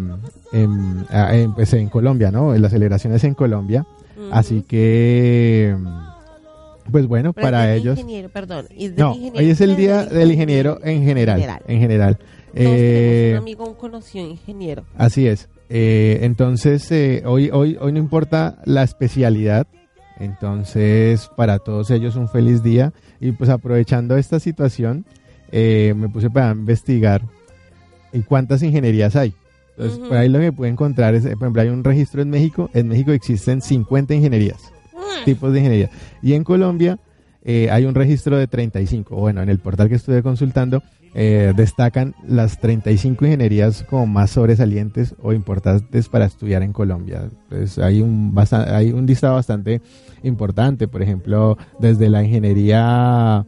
[0.52, 2.55] en, ah, en, pues en Colombia, ¿no?
[2.55, 3.85] En las celebraciones en Colombia.
[4.31, 5.76] Así que,
[6.90, 7.98] pues bueno, Pero es para ellos...
[7.98, 8.66] ingeniero, perdón.
[8.96, 11.62] No, ingeniero hoy es el día del ingeniero en general.
[11.66, 12.16] En general.
[12.16, 14.85] Todos Eh, un amigo, un conocido ingeniero.
[14.96, 15.48] Así es.
[15.68, 19.66] Eh, entonces, eh, hoy, hoy, hoy no importa la especialidad.
[20.18, 22.92] Entonces, para todos ellos un feliz día.
[23.20, 25.05] Y pues aprovechando esta situación,
[25.52, 27.22] eh, me puse para investigar
[28.12, 29.35] y cuántas ingenierías hay.
[29.76, 32.70] Entonces, por ahí lo que pude encontrar es, por ejemplo, hay un registro en México.
[32.72, 34.72] En México existen 50 ingenierías,
[35.26, 35.90] tipos de ingeniería.
[36.22, 36.98] Y en Colombia
[37.44, 39.14] eh, hay un registro de 35.
[39.16, 40.83] Bueno, en el portal que estuve consultando
[41.18, 47.31] eh, destacan las 35 ingenierías como más sobresalientes o importantes para estudiar en Colombia.
[47.48, 49.81] Pues hay un, hay un listado bastante
[50.22, 53.46] importante, por ejemplo, desde la ingeniería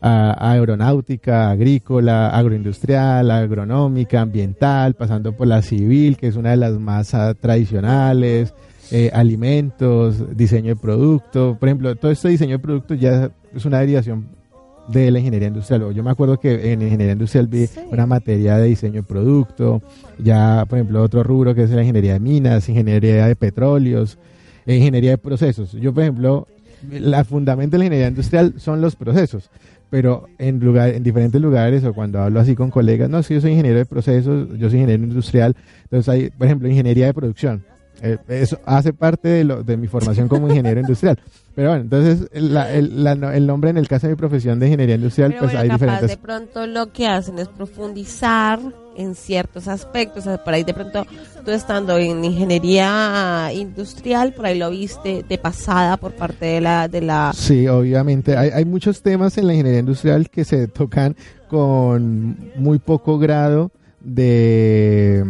[0.00, 7.16] aeronáutica, agrícola, agroindustrial, agronómica, ambiental, pasando por la civil, que es una de las más
[7.40, 8.54] tradicionales,
[8.92, 11.56] eh, alimentos, diseño de producto.
[11.58, 14.43] Por ejemplo, todo este diseño de producto ya es una derivación
[14.88, 15.82] de la ingeniería industrial.
[15.84, 19.82] O Yo me acuerdo que en ingeniería industrial vi una materia de diseño de producto,
[20.18, 24.18] ya, por ejemplo, otro rubro que es la ingeniería de minas, ingeniería de petróleos,
[24.66, 25.72] e ingeniería de procesos.
[25.72, 26.48] Yo, por ejemplo,
[26.90, 29.50] la fundamento de la ingeniería industrial son los procesos,
[29.90, 33.40] pero en lugar, en diferentes lugares o cuando hablo así con colegas, no, sí, yo
[33.40, 37.64] soy ingeniero de procesos, yo soy ingeniero industrial, entonces hay, por ejemplo, ingeniería de producción.
[38.04, 41.18] Eh, eso hace parte de, lo, de mi formación como ingeniero industrial.
[41.54, 44.66] Pero bueno, entonces la- el, la- el nombre en el caso de mi profesión de
[44.66, 46.10] ingeniería industrial, Pero pues bueno, hay capaz diferentes...
[46.10, 48.58] de pronto lo que hacen es profundizar
[48.96, 50.26] en ciertos aspectos.
[50.26, 51.06] O sea, por ahí de pronto
[51.44, 56.88] tú estando en ingeniería industrial, por ahí lo viste de pasada por parte de la...
[56.88, 58.36] De la Sí, obviamente.
[58.36, 61.16] Hay, hay muchos temas en la ingeniería industrial que se tocan
[61.48, 65.24] con muy poco grado de,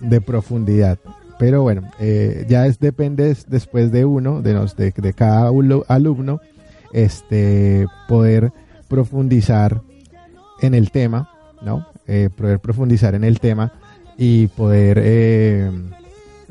[0.00, 0.98] de profundidad.
[1.38, 5.50] Pero bueno, eh, ya es depende es después de uno, de, nos, de, de cada
[5.88, 6.40] alumno,
[6.92, 8.52] este, poder
[8.88, 9.80] profundizar
[10.60, 11.30] en el tema,
[11.62, 11.86] ¿no?
[12.06, 13.72] Eh, poder profundizar en el tema
[14.16, 15.70] y poder, eh,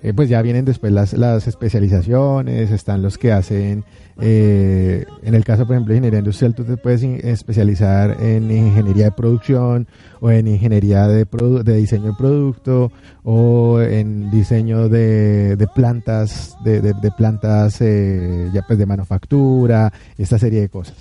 [0.01, 3.83] eh, pues ya vienen después las, las especializaciones, están los que hacen,
[4.19, 9.05] eh, en el caso, por ejemplo, de ingeniería industrial, tú te puedes especializar en ingeniería
[9.05, 9.87] de producción
[10.19, 11.25] o en ingeniería de,
[11.63, 12.91] de diseño de producto
[13.23, 19.91] o en diseño de, de plantas, de, de- de plantas eh, ya pues de manufactura,
[20.17, 20.95] esta serie de cosas.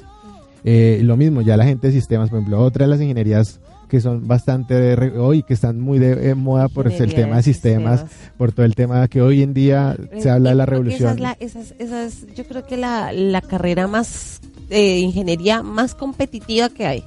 [0.65, 4.01] Eh, lo mismo, ya la gente de sistemas, por ejemplo, otra de las ingenierías que
[4.01, 8.05] son bastante hoy que están muy de eh, moda por el tema de sistemas, sistemas.
[8.37, 11.11] por todo el tema que hoy en día se habla de la que esa revolución.
[11.15, 15.63] es la- esa es- esa es, yo creo que la, la carrera más de ingeniería
[15.63, 17.05] más competitiva que hay.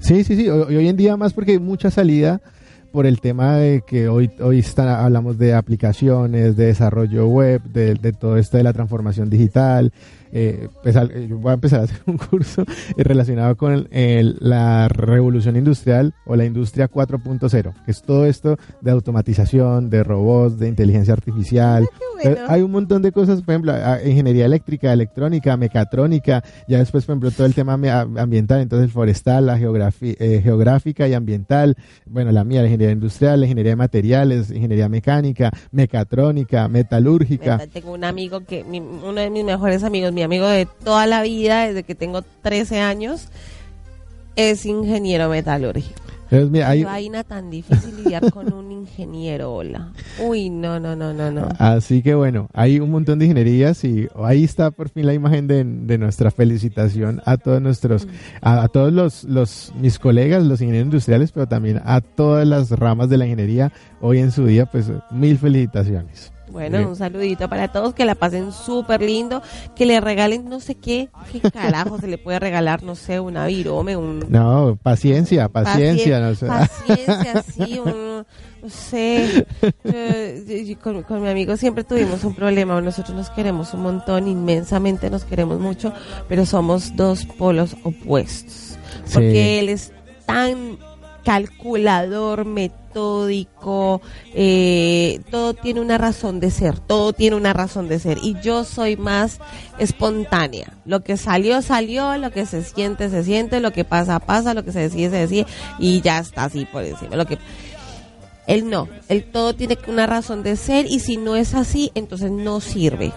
[0.00, 0.48] Sí, sí, sí.
[0.48, 2.40] Hoy, hoy en día más porque hay mucha salida
[2.92, 7.94] por el tema de que hoy hoy está- hablamos de aplicaciones, de desarrollo web, de,
[7.94, 9.92] de todo esto de la transformación digital.
[10.32, 10.94] Eh, pues,
[11.28, 12.62] yo voy a empezar a hacer un curso
[12.96, 18.26] eh, relacionado con el- el- la revolución industrial o la industria 4.0, que es todo
[18.26, 21.86] esto de automatización, de robots, de inteligencia artificial.
[22.22, 22.36] bueno.
[22.48, 23.72] Hay un montón de cosas, por ejemplo,
[24.04, 29.58] ingeniería eléctrica, electrónica, mecatrónica, ya después, por ejemplo, todo el tema ambiental, entonces forestal, la
[29.58, 34.88] eh, geográfica y ambiental, bueno, la mía, la ingeniería industrial, la ingeniería de materiales, ingeniería
[34.88, 37.58] mecánica, mecatrónica, metalúrgica.
[37.72, 41.22] Tengo un amigo que, mi- uno de mis mejores amigos, mi amigo de toda la
[41.22, 43.28] vida, desde que tengo 13 años,
[44.34, 46.00] es ingeniero metalúrgico.
[46.64, 49.92] Hay- Qué vaina tan difícil lidiar con un ingeniero, hola.
[50.20, 51.48] Uy, no, no, no, no, no.
[51.60, 55.46] Así que bueno, hay un montón de ingenierías y ahí está por fin la imagen
[55.46, 58.08] de, de nuestra felicitación a todos nuestros,
[58.40, 62.70] a, a todos los, los mis colegas, los ingenieros industriales, pero también a todas las
[62.70, 66.32] ramas de la ingeniería hoy en su día, pues mil felicitaciones.
[66.56, 69.42] Bueno, un saludito para todos, que la pasen súper lindo,
[69.74, 73.44] que le regalen no sé qué, qué carajo se le puede regalar, no sé, una
[73.46, 74.24] virome, un...
[74.30, 76.18] No, paciencia, paciencia.
[76.18, 76.46] no sé.
[76.46, 78.24] Paciencia, sí, un,
[78.62, 79.46] no sé.
[79.84, 82.80] eh, yo- yo con, con mi amigo siempre tuvimos un problema.
[82.80, 85.92] Nosotros nos queremos un montón, inmensamente nos queremos mucho,
[86.26, 88.78] pero somos dos polos opuestos.
[89.12, 89.58] Porque Sí.
[89.60, 89.92] él es
[90.24, 90.78] tan
[91.26, 94.00] calculador, metódico,
[94.32, 98.18] eh, todo tiene una razón de ser, todo tiene una razón de ser.
[98.22, 99.40] Y yo soy más
[99.80, 100.72] espontánea.
[100.84, 104.64] Lo que salió, salió, lo que se siente, se siente, lo que pasa, pasa, lo
[104.64, 105.46] que se decide, se decide,
[105.80, 107.16] y ya está así por encima.
[107.16, 107.38] Lo que
[108.46, 112.30] él no, él todo tiene una razón de ser y si no es así, entonces
[112.30, 113.12] no sirve.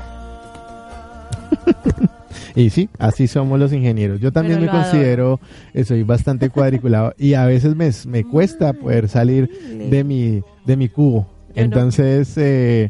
[2.55, 4.19] Y sí, así somos los ingenieros.
[4.19, 5.39] Yo también Pero me considero,
[5.73, 9.49] eh, soy bastante cuadriculado y a veces me, me cuesta poder salir
[9.89, 11.27] de mi, de mi cubo.
[11.49, 11.62] Yo no.
[11.63, 12.89] Entonces, eh,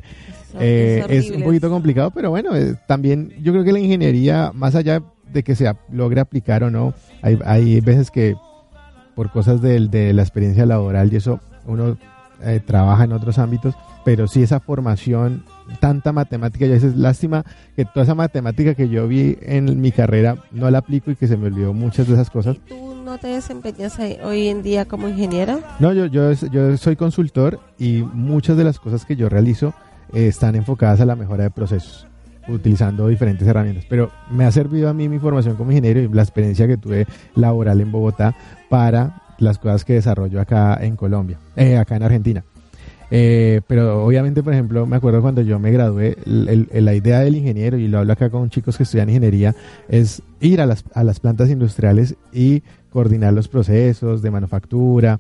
[0.60, 4.74] Eh, es un poquito complicado, pero bueno, eh, también yo creo que la ingeniería, más
[4.76, 8.36] allá de que se logre aplicar o no, hay, hay veces que
[9.16, 11.98] por cosas del- de, la experiencia laboral y eso uno
[12.44, 13.76] eh, trabaja en otros ámbitos,
[14.06, 15.44] pero sí esa formación,
[15.80, 17.44] tanta matemática, y a veces lástima
[17.76, 21.28] que toda esa matemática que yo vi en mi carrera no la aplico y que
[21.28, 22.58] se me olvidó muchas de esas cosas.
[22.68, 25.60] ¿Tú no te desempeñas ahí- hoy en día como ingeniero?
[25.80, 29.74] No, yo, yo, yo soy consultor y muchas de las cosas que yo realizo
[30.14, 32.08] eh, están enfocadas a la mejora de procesos,
[32.48, 33.86] utilizando diferentes herramientas.
[33.90, 37.06] Pero me ha servido a mí mi formación como ingeniero y la experiencia que tuve
[37.36, 38.36] laboral en Bogotá
[38.70, 42.44] para las cosas que desarrollo acá en Colombia, eh, acá en Argentina.
[43.12, 47.36] Eh, pero obviamente, por ejemplo, me acuerdo cuando yo me gradué, el- la idea del
[47.36, 49.56] ingeniero, y lo hablo acá con chicos que estudian ingeniería,
[49.88, 55.20] es ir a las, a las plantas industriales y coordinar los procesos de manufactura.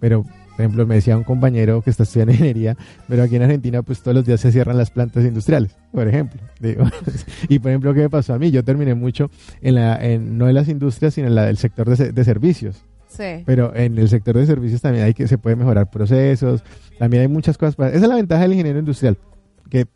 [0.00, 2.76] Pero, por ejemplo, me decía un compañero que está estudiando ingeniería,
[3.08, 6.42] pero aquí en Argentina, pues todos los días se cierran las plantas industriales, por ejemplo.
[7.48, 8.50] Y, por ejemplo, ¿qué me pasó a mí?
[8.50, 9.30] Yo terminé mucho
[9.62, 12.84] en la, en, no en las industrias, sino en la del sector de, de servicios.
[13.10, 13.42] Sí.
[13.44, 16.62] Pero en el sector de servicios también hay que se puede mejorar procesos,
[16.98, 17.90] también hay muchas cosas para...
[17.90, 19.18] Esa es la ventaja del ingeniero industrial,
[19.68, 19.86] que, eh,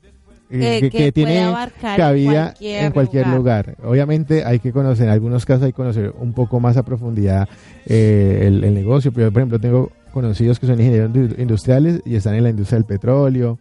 [0.50, 1.54] Que- que, que que tiene
[1.96, 3.76] cabida cualquier en cualquier lugar.
[3.84, 7.48] Obviamente hay que conocer, en algunos casos hay que conocer un poco más a profundidad
[7.86, 9.12] eh, el, el negocio.
[9.12, 12.50] Pero yo, por ejemplo, tengo conocidos que son ingenieros indu- industriales y están en la
[12.50, 13.58] industria del petróleo,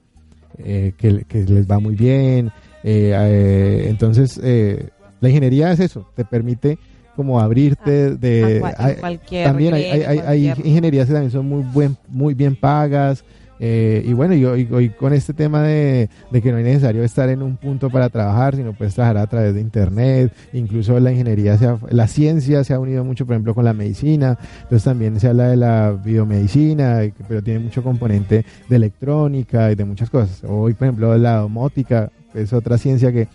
[0.58, 2.48] eh, que, que les va muy bien.
[2.84, 4.90] Eh, eh, entonces, eh,
[5.22, 6.78] la ingeniería es eso, te permite
[7.16, 8.44] como abrirte de...
[8.44, 12.34] a cua- en hay- cualquier también hay, hay, ingenierías que también son muy, buen, muy
[12.34, 13.24] bien pagas.
[13.60, 17.04] eh, y bueno, y hoy, hoy con este tema de, de que no es necesario
[17.04, 21.12] estar en un punto para trabajar, sino puedes trabajar a través de internet, incluso la
[21.12, 24.84] ingeniería, se ha- la ciencia se ha unido mucho, por ejemplo, con la medicina, entonces
[24.84, 29.86] también se habla de la biomedicina, y pero tiene mucho componente de electrónica y de
[29.86, 30.42] muchas cosas.
[30.48, 33.28] Hoy, por ejemplo, la domótica es otra ciencia que,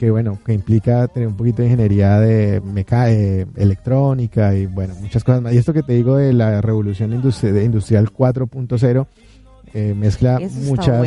[0.00, 5.22] que bueno, que implica tener un poquito de ingeniería de eh, electrónica y bueno, muchas
[5.22, 5.52] cosas más.
[5.52, 9.06] Y esto que te digo de la revolución industri- de industrial 4.0
[9.74, 11.02] eh, mezcla Eso muchas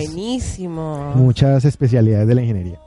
[1.15, 2.77] muchas especialidades de la ingeniería.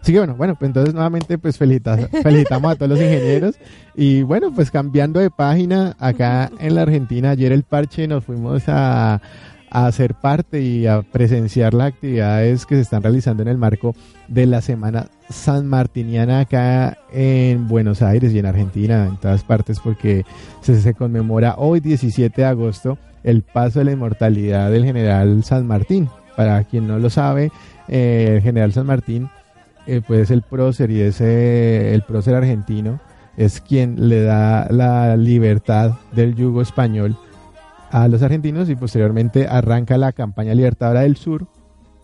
[0.00, 3.56] Así que bueno, bueno, pues entonces nuevamente pues felicita- felicitamos a todos los ingenieros
[3.96, 8.62] y bueno, pues cambiando de página acá en la Argentina, ayer el parche nos fuimos
[8.68, 9.20] a,
[9.76, 13.94] a hacer parte y a presenciar las actividades que se están realizando en el marco
[14.26, 19.78] de la Semana San Martiniana acá en Buenos Aires y en Argentina, en todas partes,
[19.80, 20.24] porque
[20.62, 26.08] se, conmemora hoy 17 de agosto el paso de la inmortalidad del general San Martín.
[26.38, 27.52] Para quien no lo sabe,
[27.88, 29.28] eh, el general San Martín
[29.86, 32.98] eh, pues es el prócer y es eh, el prócer argentino,
[33.36, 37.18] es quien le da la libertad del yugo español
[37.90, 41.46] a los argentinos y posteriormente arranca la campaña libertadora del sur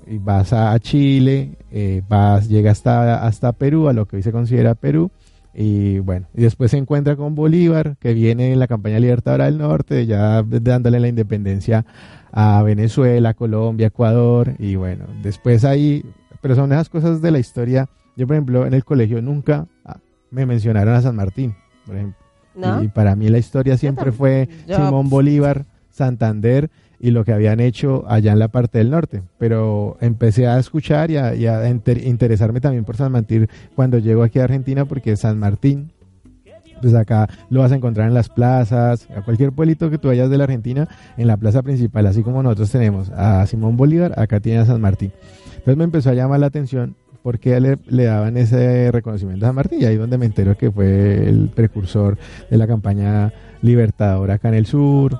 [0.07, 4.33] y vas a Chile, eh, vas, llega hasta, hasta Perú, a lo que hoy se
[4.33, 5.11] considera Perú,
[5.55, 9.59] y bueno, y después se encuentra con Bolívar, que viene en la campaña libertadora del
[9.59, 11.85] norte, ya dándole la independencia
[12.33, 16.05] a Venezuela, Colombia, Ecuador, y bueno, después ahí,
[16.40, 17.88] pero son esas cosas de la historia.
[18.16, 19.99] Yo, por ejemplo, en el colegio nunca ah,
[20.31, 21.55] me mencionaron a San Martín,
[21.87, 22.18] por ejemplo.
[22.55, 22.83] ¿No?
[22.83, 28.05] Y para mí la historia siempre fue Simón Bolívar, Santander y lo que habían hecho
[28.09, 29.23] allá en la parte del norte.
[29.39, 33.99] Pero empecé a escuchar y a, y a inter- interesarme también por San Martín cuando
[33.99, 35.91] llego aquí a Argentina, porque San Martín,
[36.81, 40.31] pues acá lo vas a encontrar en las plazas, a cualquier pueblito que tú vayas
[40.31, 44.41] de la Argentina, en la plaza principal, así como nosotros tenemos a Simón Bolívar, acá
[44.41, 45.13] tiene a San Martín.
[45.51, 49.55] Entonces me empezó a llamar la atención porque le, le daban ese reconocimiento a San
[49.55, 52.19] Martín y ahí es donde me entero que fue el precursor
[52.51, 55.17] de la campaña libertadora acá en el sur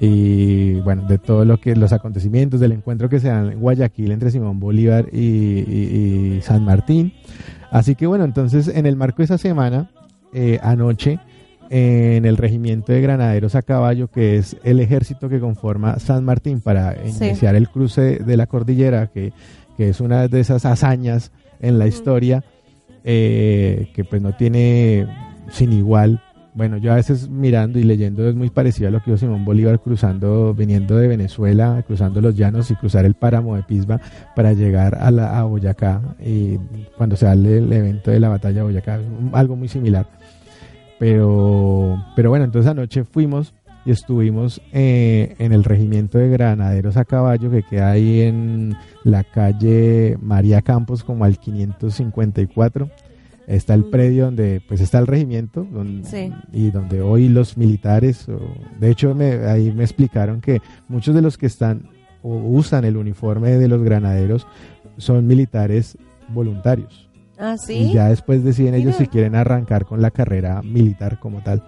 [0.00, 4.12] y bueno, de todo lo que los acontecimientos del encuentro que se dan en Guayaquil
[4.12, 7.12] entre Simón Bolívar y, y- y San Martín.
[7.70, 9.90] Así que bueno, entonces en el marco de esa semana,
[10.32, 11.18] eh, anoche,
[11.70, 16.60] en el regimiento de granaderos a caballo, que es el ejército que conforma San Martín
[16.62, 17.26] para Sí.
[17.26, 19.32] iniciar el cruce de la cordillera, que,
[19.76, 21.30] que es una de esas hazañas
[21.60, 22.42] en la historia,
[23.04, 25.06] eh, que pues no tiene
[25.50, 26.22] sin igual.
[26.58, 29.44] Bueno, yo a veces mirando y leyendo es muy parecido a lo que hizo Simón
[29.44, 34.00] Bolívar cruzando, viniendo de Venezuela, cruzando los llanos y cruzar el páramo de Pisba
[34.34, 36.58] para llegar a, la, a Boyacá y
[36.96, 38.98] cuando se da el, evento de la batalla de Boyacá,
[39.34, 40.08] algo muy similar.
[40.98, 43.54] Pero, pero bueno, entonces anoche fuimos
[43.84, 49.22] y estuvimos eh, en el regimiento de granaderos a caballo que queda ahí en la
[49.22, 52.90] calle María Campos como al 554
[53.48, 56.30] está el predio donde pues está el regimiento donde- Sí.
[56.52, 58.38] y donde hoy los militares o-
[58.78, 61.88] de hecho me- ahí me explicaron que muchos de los que están
[62.22, 64.46] o usan el uniforme de los granaderos
[64.98, 65.96] son militares
[66.28, 67.08] voluntarios.
[67.38, 67.74] Ah, sí.
[67.74, 71.62] Y ya después deciden ellos si quieren arrancar con la carrera militar como tal.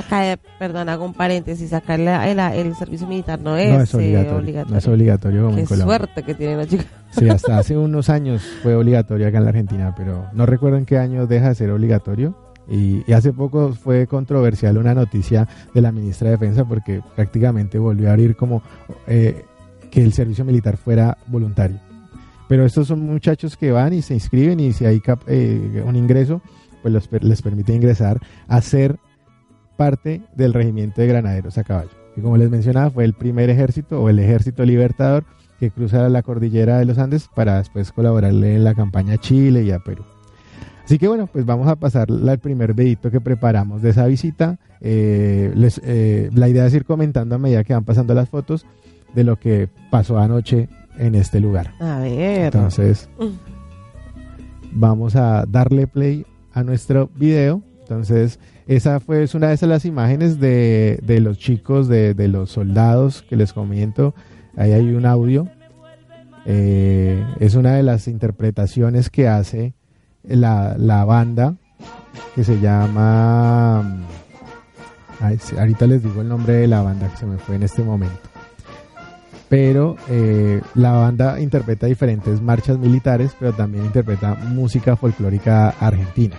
[0.00, 1.72] Acá, eh, perdón, hago un paréntesis.
[1.72, 4.72] Acá la- el, el servicio militar no es, no es eh, obligatorio, obligatorio.
[4.72, 5.96] No es obligatorio como Qué en Colombia.
[5.98, 6.86] suerte que tienen los chicos.
[7.12, 10.84] Sí, hasta hace unos años fue obligatorio acá en la Argentina, pero no recuerdo en
[10.86, 12.36] qué año deja de ser obligatorio.
[12.68, 17.78] Y, y hace poco fue controversial una noticia de la ministra de Defensa porque prácticamente
[17.80, 18.62] volvió a abrir como
[19.08, 19.44] eh,
[19.90, 21.78] que el servicio militar fuera voluntario.
[22.48, 25.96] Pero estos son muchachos que van y se inscriben y si hay cap- eh, un
[25.96, 26.42] ingreso,
[26.82, 28.96] pues los les permite ingresar a ser
[29.80, 31.88] parte del regimiento de granaderos a caballo.
[32.14, 35.24] Y como les mencionaba, fue el primer ejército o el ejército libertador
[35.58, 39.62] que cruza la cordillera de los Andes para después colaborarle en la campaña a Chile
[39.62, 40.02] y a Perú.
[40.84, 44.58] Así que bueno, pues vamos a pasar el primer vedito que preparamos de esa visita.
[44.82, 48.66] Eh, les- eh, la idea es ir comentando a medida que van pasando las fotos
[49.14, 50.68] de lo que pasó anoche
[50.98, 51.72] en este lugar.
[51.80, 52.46] A ver.
[52.54, 53.08] Entonces,
[54.72, 57.62] vamos a darle play a nuestro video.
[57.82, 58.38] Entonces,
[58.70, 62.50] esa fue es una de esas las imágenes de, de los chicos, de, de los
[62.50, 64.14] soldados que les comento.
[64.56, 65.48] Ahí hay un audio.
[66.46, 69.74] Eh, es una de las interpretaciones que hace
[70.22, 71.56] la, la banda
[72.36, 74.06] que se llama...
[75.18, 77.64] ay, sí, ahorita les digo el nombre de la banda que se me fue en
[77.64, 78.20] este momento
[79.48, 86.36] pero eh, la banda interpreta diferentes marchas militares, pero también interpreta música folclórica argentina.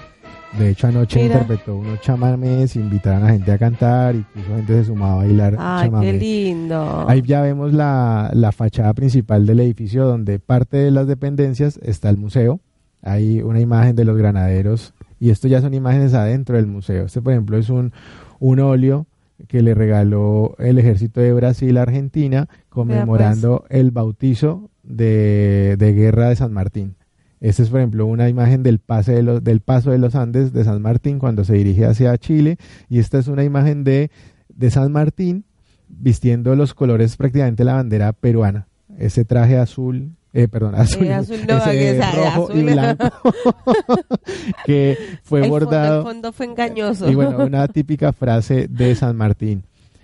[0.58, 1.36] De hecho, anoche Mira.
[1.36, 5.90] interpretó unos chamames, invitaron a gente a cantar, incluso gente se sumaba a bailar Ay,
[6.02, 7.06] qué lindo.
[7.08, 12.10] Ahí ya vemos la, la fachada principal del edificio donde parte de las dependencias está
[12.10, 12.60] el museo.
[13.02, 17.06] Hay una imagen de los granaderos y esto ya son imágenes adentro del museo.
[17.06, 17.94] Este, por ejemplo, es un,
[18.40, 19.08] un óleo
[19.48, 26.30] que le regaló el ejército de Brasil a Argentina conmemorando el bautizo de, de guerra
[26.30, 26.96] de San Martín.
[27.42, 30.54] Esta es, por ejemplo, una imagen del, pase de los, del paso de los Andes
[30.54, 32.58] de San Martín cuando se dirige hacia Chile.
[32.88, 34.12] Y esta es una imagen de,
[34.48, 35.44] de San Martín
[35.90, 38.68] vistiendo los colores prácticamente la bandera peruana.
[38.98, 42.64] Ese traje azul, eh, perdón, azul, Eh, azul no, ese que sea, rojo y azul.
[42.72, 43.06] blanco
[44.66, 46.00] que fue el fondo- bordado.
[46.02, 47.10] el fondo fue engañoso.
[47.10, 49.64] Y bueno, una típica frase de San Martín.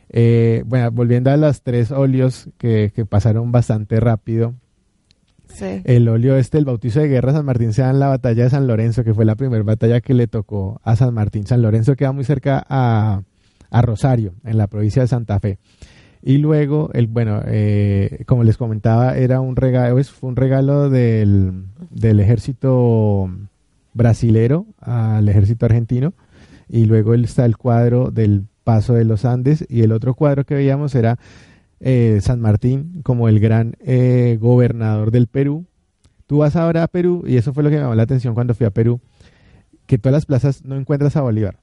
[0.09, 4.53] Eh, bueno, volviendo a los tres óleos que, que pasaron bastante rápido.
[5.61, 8.49] El óleo este, el bautizo de guerra San Martín se da en la batalla de
[8.49, 11.45] San Lorenzo, que fue la primera batalla que le tocó a San Martín.
[11.47, 13.21] San Lorenzo queda muy cerca a,
[13.69, 15.57] a Rosario, en la provincia de Santa Fe.
[16.23, 21.65] Y luego, el, bueno, eh, como les comentaba, era un regalo, fue un regalo del,
[21.89, 23.29] del ejército
[23.93, 26.13] brasilero al ejército argentino.
[26.67, 29.65] Y luego está el cuadro del paso de los Andes.
[29.69, 31.17] Y el otro cuadro que veíamos era
[31.79, 35.65] eh, San Martín como el gran eh, gobernador del Perú.
[36.25, 38.53] Tú vas ahora a Perú, y eso fue lo que me llamó la atención cuando
[38.53, 38.99] fui a Perú,
[39.85, 41.59] que todas las plazas no encuentras a Bolívar.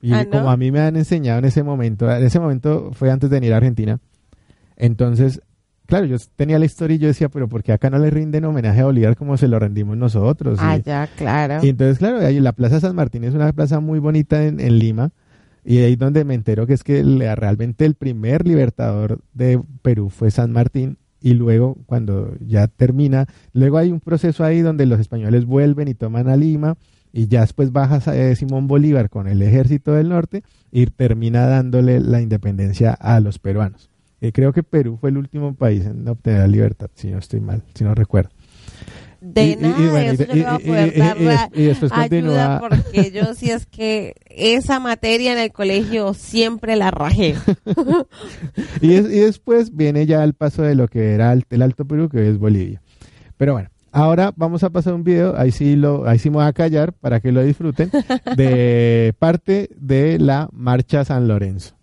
[0.00, 0.30] Y Ah, ¿no?
[0.30, 3.36] como a mí me han enseñado en ese momento, en ese momento fue antes de
[3.36, 3.98] venir a Argentina,
[4.76, 5.42] entonces,
[5.86, 8.44] claro, yo tenía la historia y yo decía, pero ¿por qué acá no le rinden
[8.44, 10.58] homenaje a Bolívar como se lo rendimos nosotros?
[10.62, 11.58] Ah, Y- ya, claro.
[11.64, 15.10] y entonces, claro, la Plaza San Martín es una plaza muy bonita en, en Lima.
[15.64, 17.02] Y ahí donde me entero que es que
[17.36, 20.98] realmente el primer libertador de Perú fue San Martín.
[21.22, 25.94] Y luego, cuando ya termina, luego hay un proceso ahí donde los españoles vuelven y
[25.94, 26.76] toman a Lima.
[27.12, 32.00] Y ya después baja eh, Simón Bolívar con el ejército del norte y termina dándole
[32.00, 33.90] la independencia a los peruanos.
[34.20, 37.40] Eh, creo que Perú fue el último país en obtener la libertad, si no estoy
[37.40, 38.30] mal, si no recuerdo.
[39.20, 42.58] De Y- y- y nada, bueno, eso yo le voy a poder dar ayuda continúa-
[42.60, 47.34] porque yo sí es que esa materia en el colegio siempre la rajé.
[48.80, 51.84] y, es- y después viene ya el paso de lo que era el, el Alto
[51.84, 52.80] Perú, que hoy es Bolivia.
[53.36, 56.46] Pero bueno, ahora vamos a pasar un video, ahí sí, lo, ahí sí me voy
[56.46, 57.90] a callar para que lo disfruten,
[58.36, 61.74] de parte de la Marcha San Lorenzo.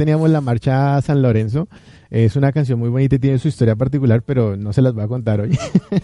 [0.00, 1.68] Teníamos la marcha San Lorenzo.
[2.10, 5.04] Es una canción muy bonita y tiene su historia particular, pero no se las voy
[5.04, 5.56] a contar hoy.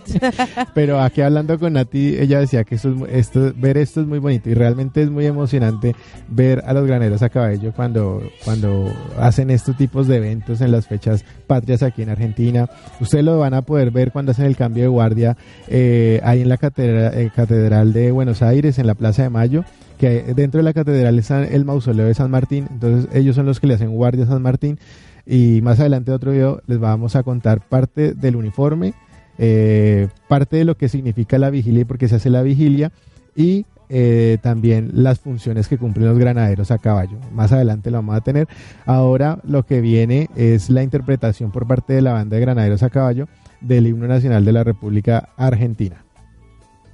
[0.74, 4.18] pero aquí hablando con Nati, ella decía que esto, es esto- ver esto es muy
[4.20, 5.94] bonito y realmente es muy emocionante
[6.28, 10.86] ver a los graneros a caballo cuando, cuando hacen estos tipos de eventos en las
[10.86, 12.68] fechas patrias aquí en Argentina.
[13.00, 15.36] Ustedes lo van a poder ver cuando hacen el cambio de guardia
[15.68, 19.64] eh, ahí en la catedral, eh, catedral de Buenos Aires, en la Plaza de Mayo
[19.98, 23.60] que dentro de la catedral está el mausoleo de San Martín, entonces ellos son los
[23.60, 24.78] que le hacen guardia a San Martín
[25.26, 28.94] y más adelante en otro video les vamos a contar parte del uniforme,
[29.38, 32.92] eh, parte de lo que significa la vigilia y por qué se hace la vigilia
[33.34, 37.18] y eh, también las funciones que cumplen los granaderos a caballo.
[37.32, 38.48] Más adelante lo vamos a tener.
[38.84, 42.90] Ahora lo que viene es la interpretación por parte de la banda de granaderos a
[42.90, 43.28] caballo
[43.60, 46.04] del himno nacional de la República Argentina.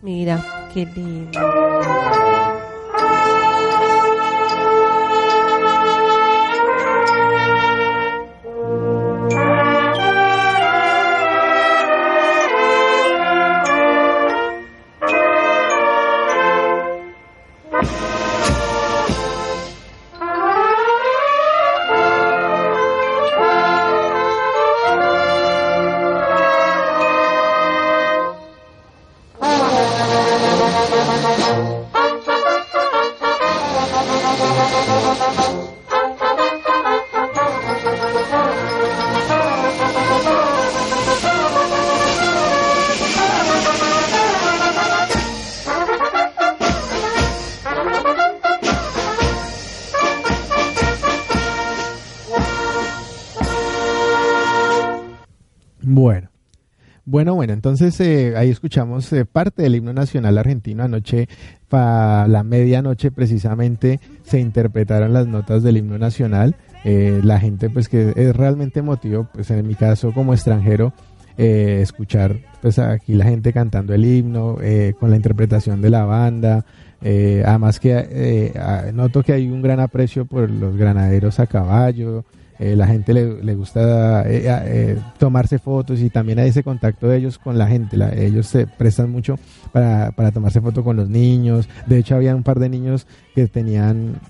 [0.02, 1.38] Mira, qué lindo.
[57.22, 60.82] Bueno, bueno, entonces eh, ahí escuchamos eh, parte del himno nacional argentino.
[60.82, 61.28] Anoche,
[61.68, 66.56] para la medianoche precisamente, se interpretaron las notas del himno nacional.
[66.82, 70.92] Eh, la gente, pues que es realmente emotivo, pues en mi caso como extranjero,
[71.38, 76.04] eh, escuchar pues aquí la gente cantando el himno, eh, con la interpretación de la
[76.04, 76.64] banda.
[77.00, 78.52] además que
[78.92, 82.24] noto que hay un gran aprecio por los granaderos a caballo.
[82.64, 87.08] Eh, la gente le, le gusta eh, eh, tomarse fotos y también hay ese contacto
[87.08, 87.96] de ellos con la gente.
[87.96, 89.36] La- ellos se prestan mucho
[89.72, 91.68] para, para tomarse foto con los niños.
[91.86, 94.20] De hecho, había un par de niños que tenían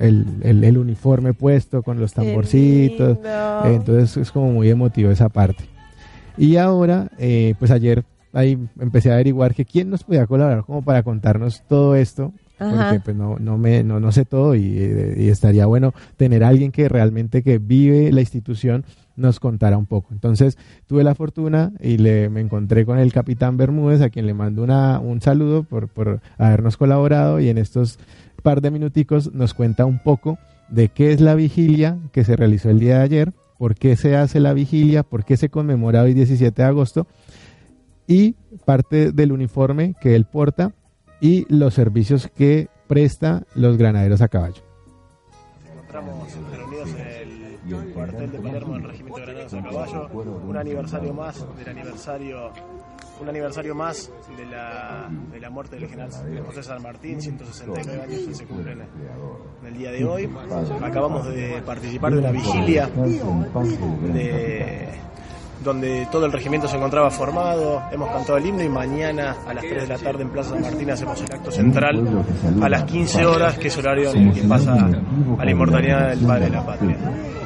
[0.00, 3.18] el, el- el uniforme puesto con los tamborcitos.
[3.64, 5.64] Eh, entonces es como muy emotivo esa parte.
[6.36, 10.82] Y ahora, eh, pues ayer ahí empecé a averiguar que quién nos podía colaborar como
[10.82, 12.32] para contarnos todo esto.
[12.58, 12.90] Ajá.
[12.90, 16.44] Porque pues no, no, me, no, no sé todo y, eh, y estaría bueno tener
[16.44, 18.84] a alguien que realmente que vive la institución
[19.18, 20.08] nos contara un poco.
[20.12, 20.56] Entonces
[20.86, 24.62] tuve la fortuna y le, me encontré con el capitán Bermúdez a quien le mando
[24.62, 27.98] una, un saludo por, por habernos colaborado y en estos
[28.42, 30.38] par de minuticos nos cuenta un poco
[30.68, 34.16] de qué es la vigilia que se realizó el día de ayer, por qué se
[34.16, 37.06] hace la vigilia, por qué se conmemora hoy 17 de agosto
[38.06, 40.72] y parte del uniforme que él porta
[41.20, 44.62] y los servicios que presta los granaderos a caballo.
[45.72, 47.48] encontramos reunidos en el
[47.92, 50.08] cuartel de Palermo del Regimiento de Granaderos a Caballo,
[50.48, 52.52] un aniversario más del aniversario,
[53.20, 56.10] un aniversario más de la, de la muerte del general
[56.46, 60.30] José San Martín, 169 años se cumplen en el día de hoy.
[60.82, 62.88] Acabamos de participar de una vigilia
[64.14, 64.88] de,
[65.62, 69.64] donde todo el regimiento se encontraba formado, hemos cantado el himno y mañana a las
[69.64, 72.24] 3 de la tarde en Plaza San Martín hacemos el acto central
[72.62, 76.20] a las 15 horas, que es horario en el que pasa a la inmortalidad del
[76.20, 76.96] Padre de la Patria.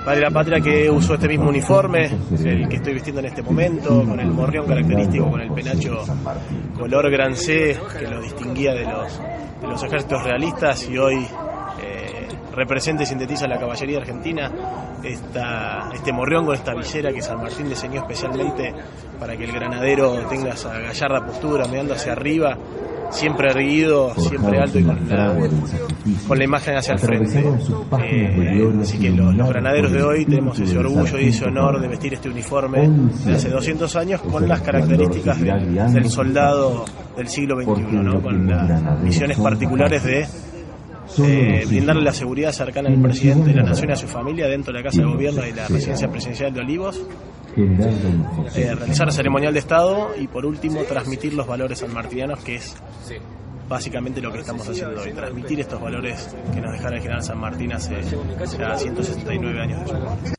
[0.04, 2.10] Padre de la Patria que usó este mismo uniforme,
[2.44, 6.02] el que estoy vistiendo en este momento, con el morrión característico, con el penacho
[6.76, 9.20] color gran C, que lo distinguía de los,
[9.60, 11.26] de los ejércitos realistas y hoy
[12.52, 14.50] representa y sintetiza la caballería argentina,
[15.02, 18.72] esta, este morrión con esta visera que San Martín diseñó especialmente
[19.18, 22.56] para que el granadero tenga esa gallarda postura, mirando hacia arriba,
[23.12, 25.36] siempre erguido, siempre alto y con la,
[26.26, 27.44] con la imagen hacia el frente.
[28.02, 31.88] Eh, así que los, los granaderos de hoy tenemos ese orgullo y ese honor de
[31.88, 36.84] vestir este uniforme de hace 200 años con las características del, del soldado
[37.16, 38.20] del siglo XXI, ¿no?
[38.20, 40.26] con las misiones particulares de
[41.18, 44.72] eh, brindarle la seguridad cercana al presidente de la nación y a su familia dentro
[44.72, 47.02] de la Casa de Gobierno y la residencia presidencial de Olivos,
[47.56, 52.76] eh, realizar ceremonial de Estado y por último transmitir los valores sanmartinianos que es
[53.68, 57.38] básicamente lo que estamos haciendo hoy, transmitir estos valores que nos dejara el general San
[57.38, 57.96] Martín hace
[58.58, 60.34] ya 169 años de su muerte.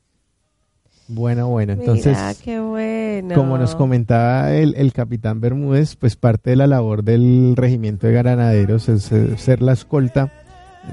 [1.06, 3.34] Bueno, bueno, entonces, Mira, qué bueno.
[3.34, 8.14] como nos comentaba el, el capitán Bermúdez, pues parte de la labor del regimiento de
[8.14, 10.32] granaderos es eh, ser la escolta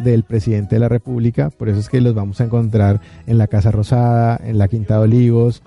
[0.03, 3.47] del presidente de la República, por eso es que los vamos a encontrar en la
[3.47, 5.61] Casa Rosada, en la Quinta de Olivos,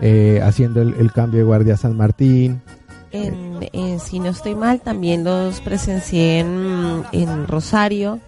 [0.00, 2.60] eh, haciendo el, el cambio de guardia a San Martín.
[3.12, 8.20] En, en- si no estoy mal, también los presencié en, en Rosario,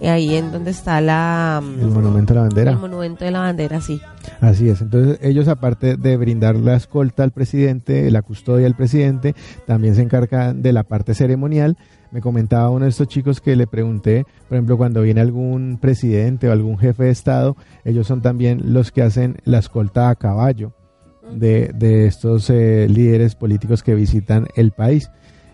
[0.00, 2.70] eh, ahí en donde está la, El monumento a la bandera.
[2.72, 4.00] el monumento de la bandera, sí.
[4.40, 9.34] Así es, entonces ellos aparte de brindar la escolta al presidente, la custodia al presidente,
[9.66, 11.76] también se encargan de la parte ceremonial.
[12.12, 16.46] Me comentaba uno de estos chicos que le pregunté, por ejemplo, cuando viene algún presidente
[16.46, 20.74] o algún jefe de Estado, ellos son también los que hacen la escolta a caballo
[21.34, 25.10] de, de estos eh, líderes políticos que visitan el país.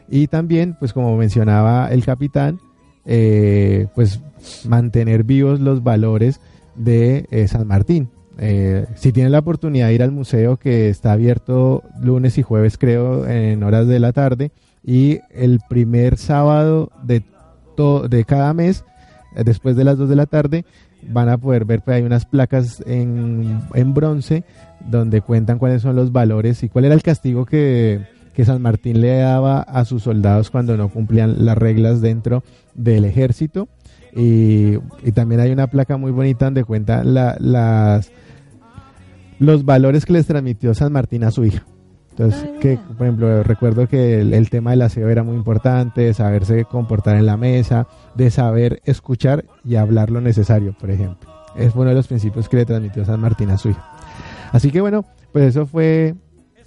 [0.08, 2.58] Y también, pues como mencionaba el capitán,
[3.04, 4.20] eh, pues
[4.66, 6.40] mantener vivos los valores
[6.74, 8.10] de eh, San Martín.
[8.38, 12.78] Eh, si tienen la oportunidad de ir al museo que está abierto lunes y jueves
[12.78, 14.52] creo en horas de la tarde
[14.84, 17.22] y el primer sábado de,
[18.08, 18.84] de cada mes
[19.36, 20.64] eh, después de las 2 de la tarde
[21.02, 24.44] van a poder ver pues hay unas placas en, en bronce
[24.88, 28.00] donde cuentan cuáles son los valores y cuál era el castigo que,
[28.34, 32.42] que San Martín le daba a sus soldados cuando no cumplían las reglas dentro
[32.74, 33.68] del ejército
[34.16, 34.74] y,
[35.04, 38.10] y también hay una placa muy bonita donde cuenta la- las
[39.38, 41.64] los valores que les transmitió San Martín a su hija.
[42.18, 46.14] Entonces, que, por ejemplo, recuerdo que el, el tema del aseo era muy importante, de
[46.14, 51.30] saberse comportar en la mesa, de saber escuchar y hablar lo necesario, por ejemplo.
[51.56, 53.84] Es uno de los principios que le transmitió San Martín a su hija.
[54.50, 56.16] Así que bueno, pues eso fue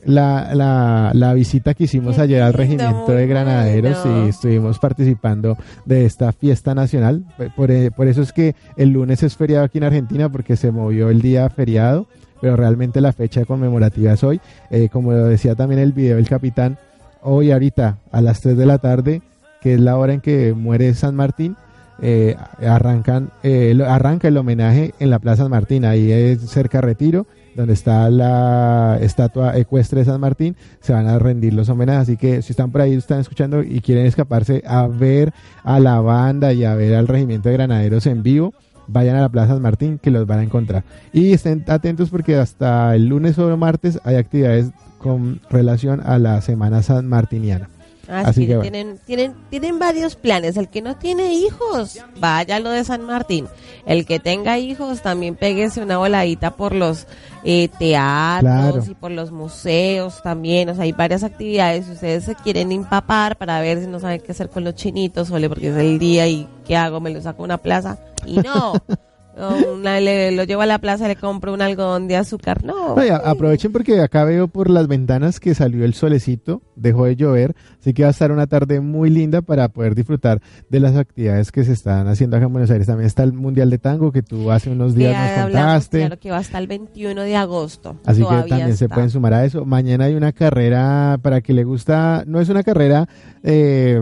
[0.06, 6.06] la, la, la visita que hicimos ayer al regimiento de granaderos y estuvimos participando de
[6.06, 7.26] esta fiesta nacional.
[7.58, 11.10] Por, por eso es que el lunes es feriado aquí en Argentina porque se movió
[11.10, 12.08] el día feriado,
[12.42, 14.42] pero realmente la fecha conmemorativa es hoy.
[14.72, 16.78] Eh, como lo decía también el video del capitán,
[17.22, 19.22] hoy ahorita a las 3 de la tarde,
[19.62, 21.56] que es la hora en que muere San Martín,
[22.02, 22.36] eh,
[22.68, 27.74] arrancan, eh, arranca el homenaje en la Plaza San Martín, ahí es cerca Retiro, donde
[27.74, 32.42] está la estatua ecuestre de San Martín, se van a rendir los homenajes, así que
[32.42, 35.32] si están por ahí, están escuchando y quieren escaparse a ver
[35.64, 38.54] a la banda y a ver al regimiento de granaderos en vivo,
[38.88, 40.84] vayan a la Plaza San Martín que los van a encontrar.
[41.14, 46.42] Y estén atentos porque hasta el lunes o martes hay actividades con relación a la
[46.42, 47.70] Semana San Martiniana.
[48.12, 48.62] Así, Así que bueno.
[48.72, 50.58] tienen, tienen, tienen varios planes.
[50.58, 53.48] El que no tiene hijos, vaya lo de San Martín.
[53.86, 57.08] El que tenga hijos, también péguese una voladita por los
[57.44, 58.84] eh, teatros Claro.
[58.88, 60.70] y por los museos también.
[60.70, 61.86] O sea, hay varias actividades.
[61.86, 65.32] Si ustedes se quieren empapar para ver si no saben qué hacer con los chinitos,
[65.32, 67.98] ole, porque es el día y qué hago, me lo saco a una plaza.
[68.26, 68.74] Y no.
[69.74, 72.64] Una- le- lo llevo a la plaza, le compro un algodón de azúcar.
[72.64, 72.96] No.
[73.24, 77.94] Aprovechen porque acá veo por las ventanas que salió el solecito, dejó de llover, así
[77.94, 81.64] que va a estar una tarde muy linda para poder disfrutar de las actividades que
[81.64, 82.88] se están haciendo acá en Buenos Aires.
[82.88, 86.00] También está el Mundial de Tango que tú hace unos días nos hablamos, contaste.
[86.00, 87.96] claro que va hasta el 21 de agosto.
[88.06, 89.66] Así que también se pueden sumar a eso.
[89.66, 93.08] Mañana hay una carrera para que le gusta, no es una carrera
[93.44, 94.00] eh,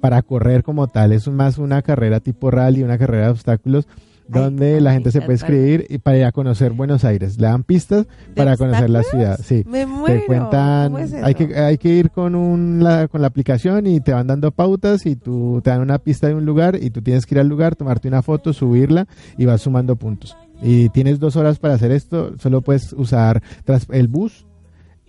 [0.00, 3.88] para correr como tal, es más una carrera tipo rally, una carrera de obstáculos
[4.28, 7.38] donde la gente se puede inscribir y para ir a conocer Buenos Aires.
[7.38, 9.38] Le dan pistas para conocer la ciudad.
[9.42, 9.64] Sí.
[9.66, 10.22] Me Te muero.
[10.26, 11.24] cuentan, ¿Cómo es eso?
[11.24, 14.50] hay que hay que ir con un la, con la aplicación y te van dando
[14.50, 17.40] pautas y tú te dan una pista de un lugar y tú tienes que ir
[17.40, 19.06] al lugar, tomarte una foto, subirla
[19.38, 20.36] y vas sumando puntos.
[20.62, 24.46] Y tienes dos horas para hacer esto, solo puedes usar tras el bus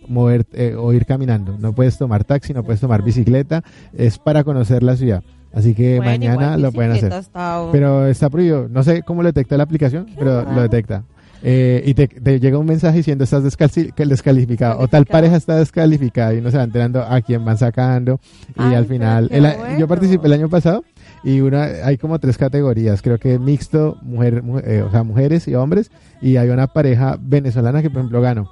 [0.08, 1.58] mover eh, o ir caminando.
[1.58, 3.64] No puedes tomar taxi, no puedes tomar bicicleta,
[3.94, 5.24] es para conocer la ciudad.
[5.54, 7.12] Así que Bueno, mañana lo pueden hacer.
[7.14, 8.68] está- Pero está prohibido.
[8.70, 11.04] No sé cómo lo detecta la aplicación, pero lo detecta.
[11.44, 15.56] Eh, y te, te llega un mensaje diciendo estás que descalificado o tal pareja está
[15.58, 18.20] descalificada y uno se va enterando a quién van sacando
[18.56, 19.78] y Ay, al final el bueno.
[19.78, 20.84] yo participé el año pasado
[21.24, 25.48] y una hay como tres categorías creo que mixto mujer mu- eh, o sea mujeres
[25.48, 25.92] y hombres
[26.24, 28.50] y hay una pareja venezolana que por ejemplo ganó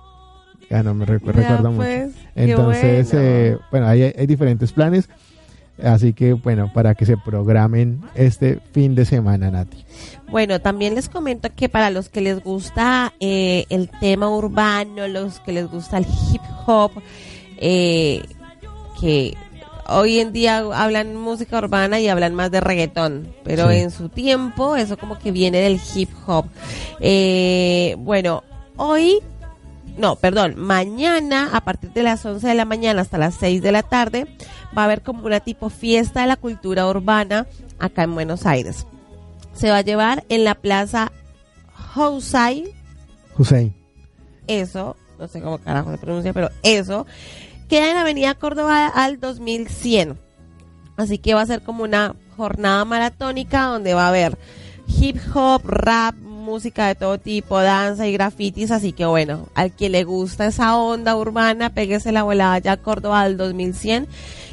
[0.70, 3.26] ganó me recuerdo mucho pues, qué entonces bueno.
[3.28, 5.10] eh, bueno hay, hay diferentes planes
[5.84, 9.84] así que bueno para que se programen este fin de semana Nati
[10.30, 15.40] Bueno, también les comento que para los que les gusta eh, el tema urbano, los
[15.42, 16.92] que les gusta el hip hop,
[17.58, 18.24] eh,
[19.00, 19.36] que
[19.88, 23.78] hoy en día hablan música urbana y hablan más de reggaetón, pero Sí.
[23.78, 26.46] en su tiempo eso como que viene del hip hop.
[27.00, 28.44] Eh, bueno,
[28.78, 29.20] hoy
[29.98, 33.72] no, perdón, mañana a partir de las 11 de la mañana hasta las 6 de
[33.72, 34.28] la tarde
[34.78, 37.48] va a haber como una tipo fiesta de la cultura urbana
[37.80, 38.86] acá en Buenos Aires.
[39.54, 41.12] Se va a llevar en la plaza
[41.74, 42.74] Housai,
[43.38, 43.74] Hussein
[44.48, 47.06] eso, no sé cómo carajo se pronuncia, pero eso,
[47.68, 50.20] queda en Avenida Córdoba al 2100.
[50.98, 54.38] Así que va a ser como una jornada maratónica donde va a haber
[54.88, 56.16] hip hop, rap,
[56.46, 60.78] música de todo tipo, danza y grafitis, así que bueno, al que le gusta esa
[60.78, 64.08] onda urbana, péguese la volada ya a Córdoba al 2100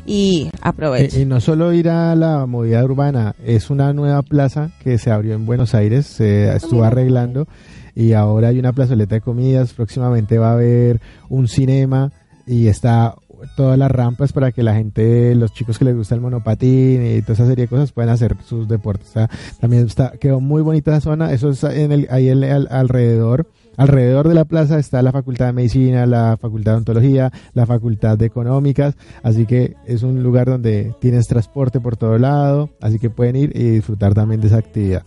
[0.06, 1.20] y aproveche.
[1.20, 5.10] Y, y no solo ir a la movida urbana, es una nueva plaza que se
[5.10, 7.46] abrió en Buenos Aires, se estuvo arreglando
[7.94, 12.10] y ahora hay una plazoleta de comidas, próximamente va a haber un cinema
[12.46, 13.14] y está
[13.56, 17.22] todas las rampas para que la gente, los chicos que les gusta el monopatín y
[17.22, 19.08] toda esa serie de cosas puedan hacer sus deportes.
[19.10, 19.30] O sea,
[19.60, 23.46] también está, quedó muy bonita la zona, eso es en el, ahí el- al- alrededor.
[23.78, 28.18] Alrededor de la plaza está la Facultad de Medicina, la Facultad de Ontología, la Facultad
[28.18, 33.08] de Económicas, así que es un lugar donde tienes transporte por todo lado, así que
[33.08, 35.04] pueden ir y disfrutar también de esa actividad.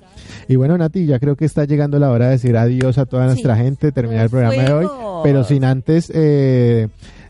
[0.47, 3.27] Y bueno, Nati, ya creo que está llegando la hora de decir adiós a toda
[3.27, 4.87] nuestra gente, terminar el programa de hoy,
[5.23, 6.87] pero sin antes, eh,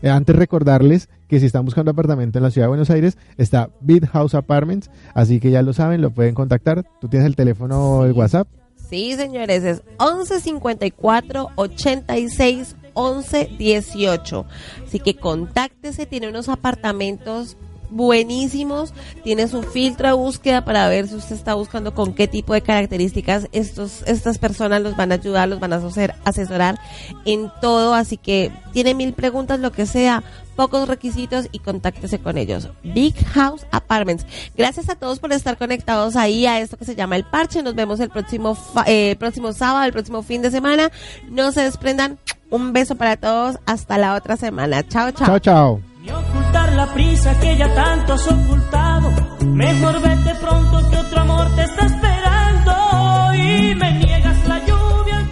[0.08, 4.06] antes recordarles que si están buscando apartamento en la ciudad de Buenos Aires, está Beat
[4.06, 6.84] House Apartments, así que ya lo saben, lo pueden contactar.
[7.00, 8.48] Tú tienes el teléfono, el WhatsApp.
[8.88, 14.46] Sí, señores, es 11 54 86 11 18.
[14.86, 17.56] Así que contáctese, tiene unos apartamentos
[17.90, 18.92] buenísimos,
[19.24, 22.62] tiene su filtro de búsqueda para ver si usted está buscando con qué tipo de
[22.62, 26.78] características estos estas personas los van a ayudar, los van a asesorar, asesorar
[27.24, 30.22] en todo, así que tiene mil preguntas, lo que sea,
[30.56, 32.68] pocos requisitos y contáctese con ellos.
[32.82, 34.26] Big House Apartments.
[34.56, 37.62] Gracias a todos por estar conectados ahí a esto que se llama El Parche.
[37.62, 38.56] Nos vemos el próximo,
[38.86, 40.90] eh, el próximo sábado, el próximo fin de semana.
[41.30, 42.18] No se desprendan.
[42.48, 43.58] Un beso para todos.
[43.66, 44.86] Hasta la otra semana.
[44.86, 45.38] Chao, chao.
[45.38, 49.12] Chao, chao aguantar la prisa que ya tanto has ocultado.
[49.46, 55.30] Mejor vete pronto que otro amor te está esperando y me niegas la lluvia.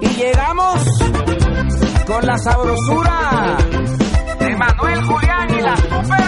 [0.00, 0.84] Y llegamos
[2.06, 3.56] con la sabrosura
[4.38, 5.97] de Manuel Julián y la...